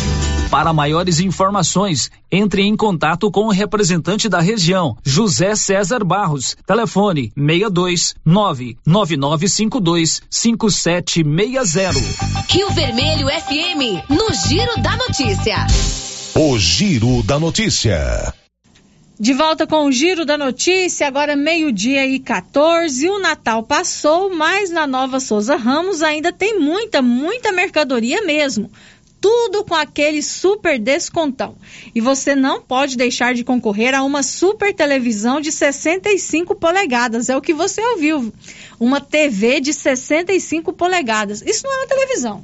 [0.51, 6.55] Para maiores informações, entre em contato com o representante da região, José César Barros.
[6.67, 11.99] Telefone 62 99952 5760.
[12.47, 15.65] Rio Vermelho FM, no Giro da Notícia.
[16.35, 18.31] O Giro da Notícia.
[19.19, 23.07] De volta com o Giro da Notícia, agora meio-dia e 14.
[23.09, 28.71] O Natal passou, mas na Nova Souza Ramos ainda tem muita, muita mercadoria mesmo.
[29.21, 31.55] Tudo com aquele super descontão.
[31.93, 37.29] E você não pode deixar de concorrer a uma super televisão de 65 polegadas.
[37.29, 38.33] É o que você ouviu.
[38.79, 41.43] Uma TV de 65 polegadas.
[41.43, 42.43] Isso não é uma televisão.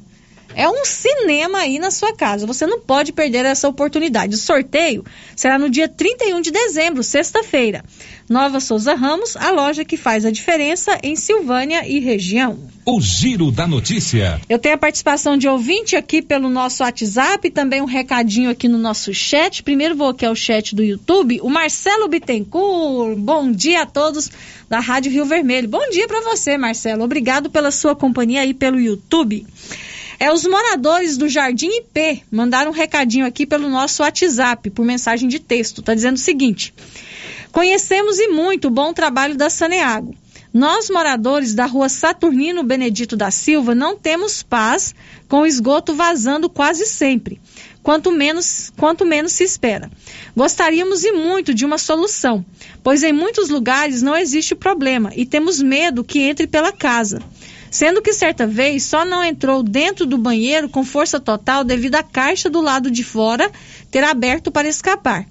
[0.56, 2.46] É um cinema aí na sua casa.
[2.46, 4.36] Você não pode perder essa oportunidade.
[4.36, 5.06] O sorteio
[5.36, 7.84] será no dia 31 de dezembro, sexta-feira.
[8.28, 12.60] Nova Souza Ramos, a loja que faz a diferença em Silvânia e região.
[12.86, 14.40] O Giro da Notícia.
[14.48, 18.68] Eu tenho a participação de ouvinte aqui pelo nosso WhatsApp e também um recadinho aqui
[18.68, 19.64] no nosso chat.
[19.64, 21.40] Primeiro vou aqui ao chat do YouTube.
[21.42, 23.18] O Marcelo Bittencourt.
[23.18, 24.30] Bom dia a todos
[24.68, 25.68] da Rádio Rio Vermelho.
[25.68, 27.04] Bom dia para você, Marcelo.
[27.04, 29.46] Obrigado pela sua companhia aí pelo YouTube.
[30.20, 35.30] É os moradores do Jardim IP mandaram um recadinho aqui pelo nosso WhatsApp, por mensagem
[35.30, 35.80] de texto.
[35.80, 36.74] Está dizendo o seguinte:
[37.54, 40.14] Conhecemos e muito o bom trabalho da Saneago.
[40.54, 44.94] Nós, moradores da rua Saturnino Benedito da Silva, não temos paz
[45.30, 47.40] com o esgoto vazando quase sempre,
[47.82, 49.90] quanto menos, quanto menos se espera.
[50.36, 52.44] Gostaríamos e muito de uma solução,
[52.84, 57.22] pois em muitos lugares não existe problema e temos medo que entre pela casa
[57.72, 62.04] sendo que certa vez só não entrou dentro do banheiro com força total devido à
[62.04, 63.52] caixa do lado de fora
[63.92, 65.26] ter aberto para escapar.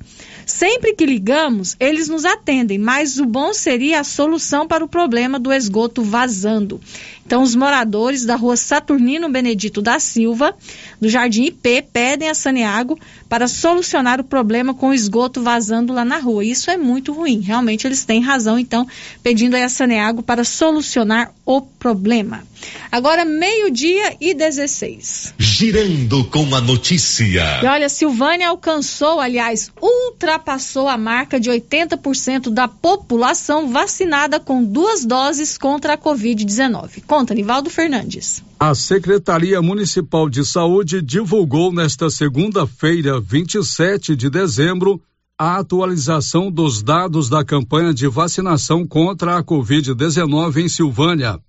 [0.48, 5.38] Sempre que ligamos, eles nos atendem, mas o bom seria a solução para o problema
[5.38, 6.80] do esgoto vazando.
[7.28, 10.56] Então, os moradores da rua Saturnino Benedito da Silva,
[10.98, 12.98] do Jardim IP, pedem a Saneago
[13.28, 16.42] para solucionar o problema com o esgoto vazando lá na rua.
[16.42, 17.40] Isso é muito ruim.
[17.40, 18.88] Realmente eles têm razão, então,
[19.22, 22.42] pedindo a Saneago para solucionar o problema.
[22.90, 25.34] Agora, meio-dia e 16.
[25.38, 27.60] Girando com a notícia.
[27.62, 35.04] E olha, Silvânia alcançou, aliás, ultrapassou a marca de 80% da população vacinada com duas
[35.04, 37.02] doses contra a Covid-19.
[37.18, 38.44] Conta, Nivaldo Fernandes.
[38.60, 45.02] A Secretaria Municipal de Saúde divulgou nesta segunda-feira, 27 de dezembro,
[45.36, 51.40] a atualização dos dados da campanha de vacinação contra a Covid-19 em Silvânia.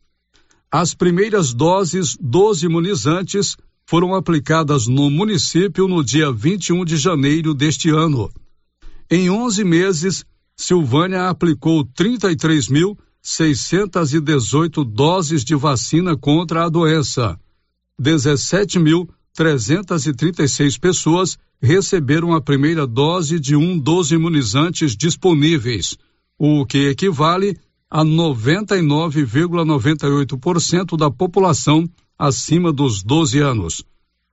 [0.71, 3.55] As primeiras doses dos imunizantes
[3.85, 8.31] foram aplicadas no município no dia 21 de janeiro deste ano.
[9.07, 10.25] Em 11 meses,
[10.57, 11.85] Silvânia aplicou
[13.23, 17.39] 33.618 doses de vacina contra a doença.
[18.01, 25.95] 17.336 pessoas receberam a primeira dose de um dos imunizantes disponíveis,
[26.37, 27.59] o que equivale
[27.89, 31.83] a 99,98% da população
[32.17, 33.83] acima dos 12 anos.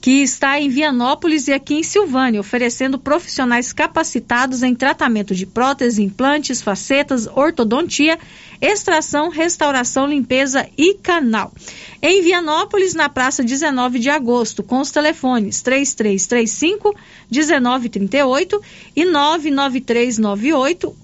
[0.00, 5.98] que está em Vianópolis e aqui em Silvânia, oferecendo profissionais capacitados em tratamento de próteses,
[5.98, 8.18] implantes, facetas, ortodontia
[8.62, 11.52] extração, restauração, limpeza e canal.
[12.00, 16.94] Em Vianópolis, na praça 19 de agosto, com os telefones 3335
[17.28, 18.62] 1938
[18.94, 19.41] e 99398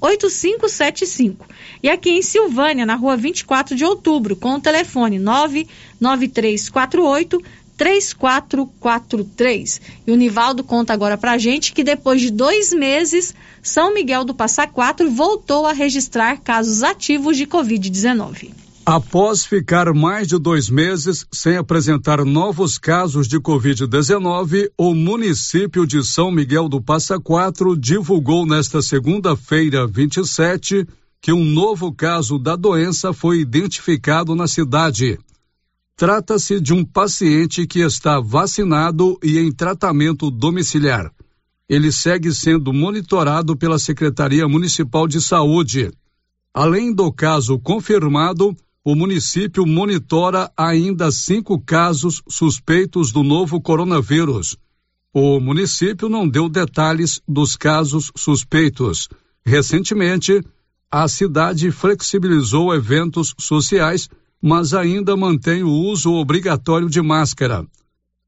[0.01, 1.45] 8575.
[1.83, 7.43] E aqui em Silvânia, na rua 24 de outubro, com o telefone 99348
[7.77, 9.81] 3443.
[10.07, 13.33] E o Nivaldo conta agora pra gente que depois de dois meses,
[13.63, 18.68] São Miguel do Passa Quatro voltou a registrar casos ativos de Covid-19.
[18.91, 26.03] Após ficar mais de dois meses sem apresentar novos casos de Covid-19, o município de
[26.03, 30.87] São Miguel do Passa Quatro divulgou nesta segunda-feira, 27,
[31.21, 35.19] que um novo caso da doença foi identificado na cidade.
[35.95, 41.13] Trata-se de um paciente que está vacinado e em tratamento domiciliar.
[41.69, 45.91] Ele segue sendo monitorado pela Secretaria Municipal de Saúde.
[46.55, 54.57] Além do caso confirmado, o município monitora ainda cinco casos suspeitos do novo coronavírus.
[55.13, 59.09] O município não deu detalhes dos casos suspeitos.
[59.45, 60.43] Recentemente,
[60.91, 64.09] a cidade flexibilizou eventos sociais
[64.41, 67.67] mas ainda mantém o uso obrigatório de máscara.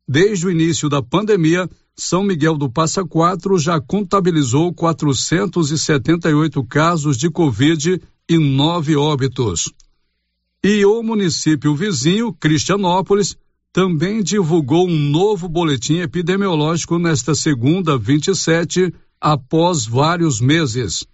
[0.06, 7.30] Desde o início da pandemia, São Miguel do Passa Quatro já contabilizou 478 casos de
[7.30, 9.72] Covid e nove óbitos.
[10.62, 13.34] E o município vizinho, Cristianópolis,
[13.72, 21.06] também divulgou um novo boletim epidemiológico nesta segunda, 27, após vários meses.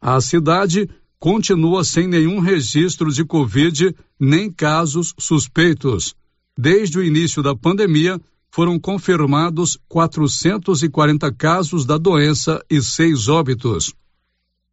[0.00, 6.14] A cidade continua sem nenhum registro de Covid nem casos suspeitos.
[6.56, 8.18] Desde o início da pandemia,
[8.50, 13.92] foram confirmados 440 casos da doença e seis óbitos.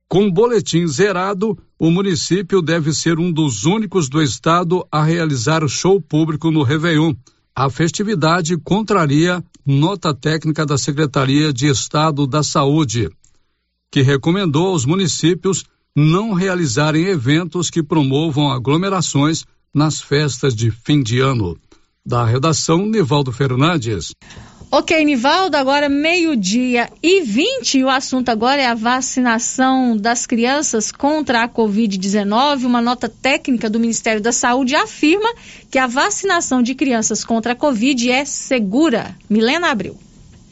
[0.08, 5.68] Com o boletim zerado, o município deve ser um dos únicos do estado a realizar
[5.68, 7.14] show público no Réveillon.
[7.56, 13.10] A festividade contraria nota técnica da Secretaria de Estado da Saúde,
[13.92, 15.64] que recomendou aos municípios
[15.96, 21.58] não realizarem eventos que promovam aglomerações nas festas de fim de ano.
[22.06, 24.14] Da redação, Nivaldo Fernandes.
[24.76, 27.84] Ok, Nivaldo, agora meio-dia e 20.
[27.84, 32.66] O assunto agora é a vacinação das crianças contra a Covid-19.
[32.66, 35.32] Uma nota técnica do Ministério da Saúde afirma
[35.70, 39.16] que a vacinação de crianças contra a Covid é segura.
[39.30, 39.96] Milena Abreu.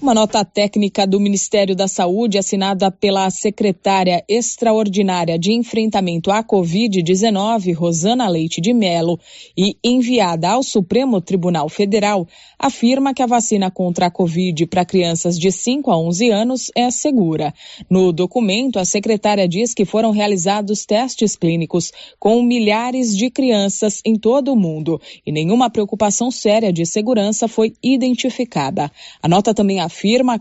[0.02, 7.76] Uma nota técnica do Ministério da Saúde, assinada pela secretária extraordinária de enfrentamento à Covid-19,
[7.76, 9.20] Rosana Leite de Melo,
[9.56, 15.38] e enviada ao Supremo Tribunal Federal, afirma que a vacina contra a Covid para crianças
[15.38, 17.54] de 5 a 11 anos é segura.
[17.88, 24.16] No documento, a secretária diz que foram realizados testes clínicos com milhares de crianças em
[24.16, 28.92] todo o mundo e nenhuma preocupação séria de segurança foi identificada.
[29.22, 29.80] A nota também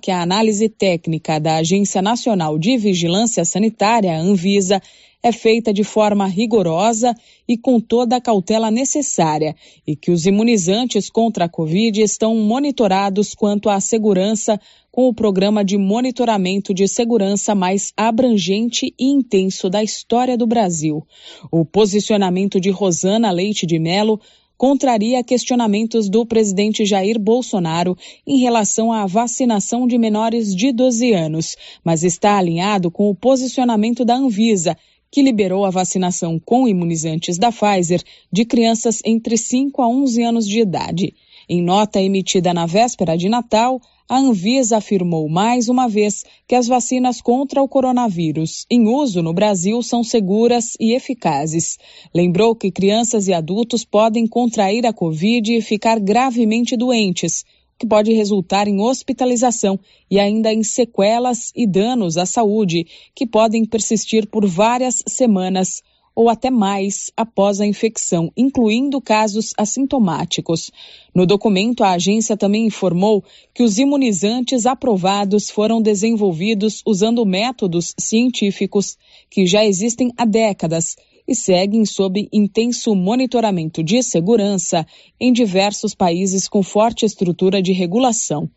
[0.01, 4.81] que a análise técnica da Agência Nacional de Vigilância Sanitária, Anvisa,
[5.22, 7.14] é feita de forma rigorosa
[7.47, 9.55] e com toda a cautela necessária
[9.86, 14.59] e que os imunizantes contra a Covid estão monitorados quanto à segurança
[14.90, 21.06] com o programa de monitoramento de segurança mais abrangente e intenso da história do Brasil.
[21.51, 24.20] O posicionamento de Rosana Leite de Mello
[24.60, 27.96] contraria questionamentos do presidente Jair Bolsonaro
[28.26, 34.04] em relação à vacinação de menores de 12 anos, mas está alinhado com o posicionamento
[34.04, 34.76] da Anvisa,
[35.10, 40.46] que liberou a vacinação com imunizantes da Pfizer de crianças entre 5 a 11 anos
[40.46, 41.14] de idade.
[41.52, 46.68] Em nota emitida na véspera de Natal, a Anvisa afirmou mais uma vez que as
[46.68, 51.77] vacinas contra o coronavírus em uso no Brasil são seguras e eficazes.
[52.14, 57.44] Lembrou que crianças e adultos podem contrair a Covid e ficar gravemente doentes,
[57.77, 59.77] que pode resultar em hospitalização
[60.09, 65.82] e ainda em sequelas e danos à saúde, que podem persistir por várias semanas
[66.14, 70.70] ou até mais após a infecção, incluindo casos assintomáticos.
[71.14, 73.24] No documento, a agência também informou
[73.54, 78.96] que os imunizantes aprovados foram desenvolvidos usando métodos científicos
[79.30, 80.96] que já existem há décadas
[81.26, 84.84] e seguem sob intenso monitoramento de segurança
[85.18, 88.50] em diversos países com forte estrutura de regulação.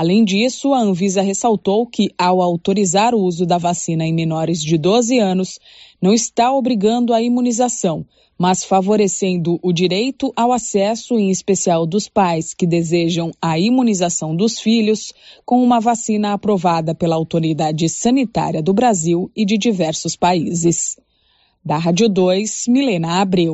[0.00, 4.78] Além disso, a Anvisa ressaltou que, ao autorizar o uso da vacina em menores de
[4.78, 5.58] 12 anos,
[6.00, 8.06] não está obrigando a imunização,
[8.38, 14.58] mas favorecendo o direito ao acesso, em especial dos pais que desejam a imunização dos
[14.58, 15.12] filhos,
[15.44, 20.96] com uma vacina aprovada pela Autoridade Sanitária do Brasil e de diversos países.
[21.62, 23.52] Da Rádio 2, Milena Abreu.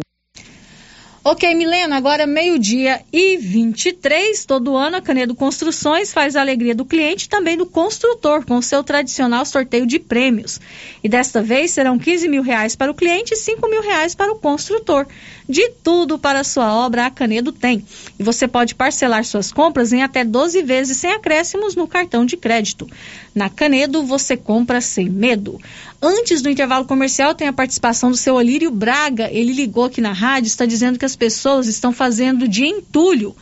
[1.28, 4.44] Ok, Milena, agora meio-dia e 23.
[4.44, 8.62] Todo ano a Canedo Construções faz a alegria do cliente e também do construtor com
[8.62, 10.60] seu tradicional sorteio de prêmios.
[11.02, 14.30] E desta vez serão 15 mil reais para o cliente e 5 mil reais para
[14.30, 15.04] o construtor.
[15.48, 17.84] De tudo para a sua obra, a Canedo tem.
[18.18, 22.36] E você pode parcelar suas compras em até 12 vezes sem acréscimos no cartão de
[22.36, 22.88] crédito.
[23.34, 25.60] Na Canedo, você compra sem medo.
[26.00, 29.30] Antes do intervalo comercial, tem a participação do seu Olírio Braga.
[29.30, 33.34] Ele ligou aqui na rádio, está dizendo que as pessoas estão fazendo de entulho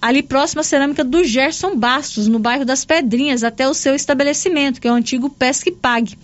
[0.00, 4.80] ali próximo à cerâmica do Gerson Bastos, no bairro das Pedrinhas, até o seu estabelecimento,
[4.80, 6.18] que é o antigo Pesque Pague.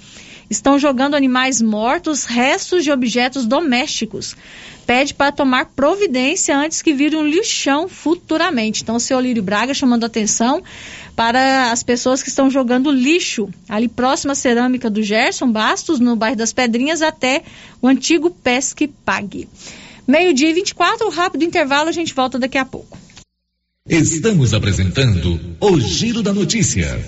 [0.49, 4.35] Estão jogando animais mortos, restos de objetos domésticos
[4.89, 8.83] pede para tomar providência antes que vire um lixão futuramente.
[8.83, 10.63] Então, o senhor Lírio Braga chamando atenção
[11.15, 16.17] para as pessoas que estão jogando lixo ali próximo à cerâmica do Gerson Bastos, no
[16.17, 17.43] bairro das Pedrinhas, até
[17.83, 19.47] o antigo Pesque Pague.
[20.09, 22.97] Meio-dia e 24, rápido intervalo, a gente volta daqui a pouco.
[23.87, 26.99] Estamos apresentando o Giro da Notícia.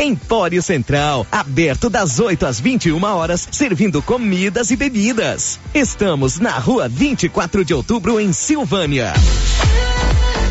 [0.00, 5.60] Empório Central, aberto das 8 às 21 horas, servindo comidas e bebidas.
[5.72, 9.12] Estamos na rua 24 de outubro, em Silvânia.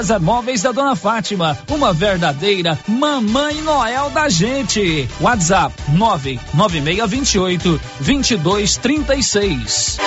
[0.00, 5.06] César Móveis da Dona Fátima, uma verdadeira mamãe Noel da gente.
[5.20, 9.98] WhatsApp 99628 2236.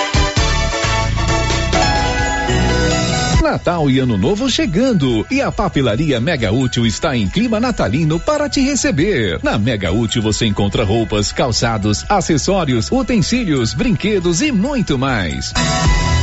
[3.40, 8.48] Natal e Ano Novo chegando e a Papelaria Mega Útil está em clima natalino para
[8.48, 9.38] te receber.
[9.44, 15.52] Na Mega Útil você encontra roupas, calçados, acessórios, utensílios, brinquedos e muito mais.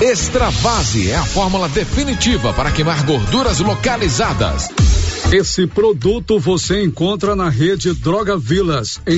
[0.00, 4.68] Extravase é a fórmula definitiva para queimar gorduras localizadas.
[5.32, 9.12] Esse produto você encontra na rede Droga Vilas, em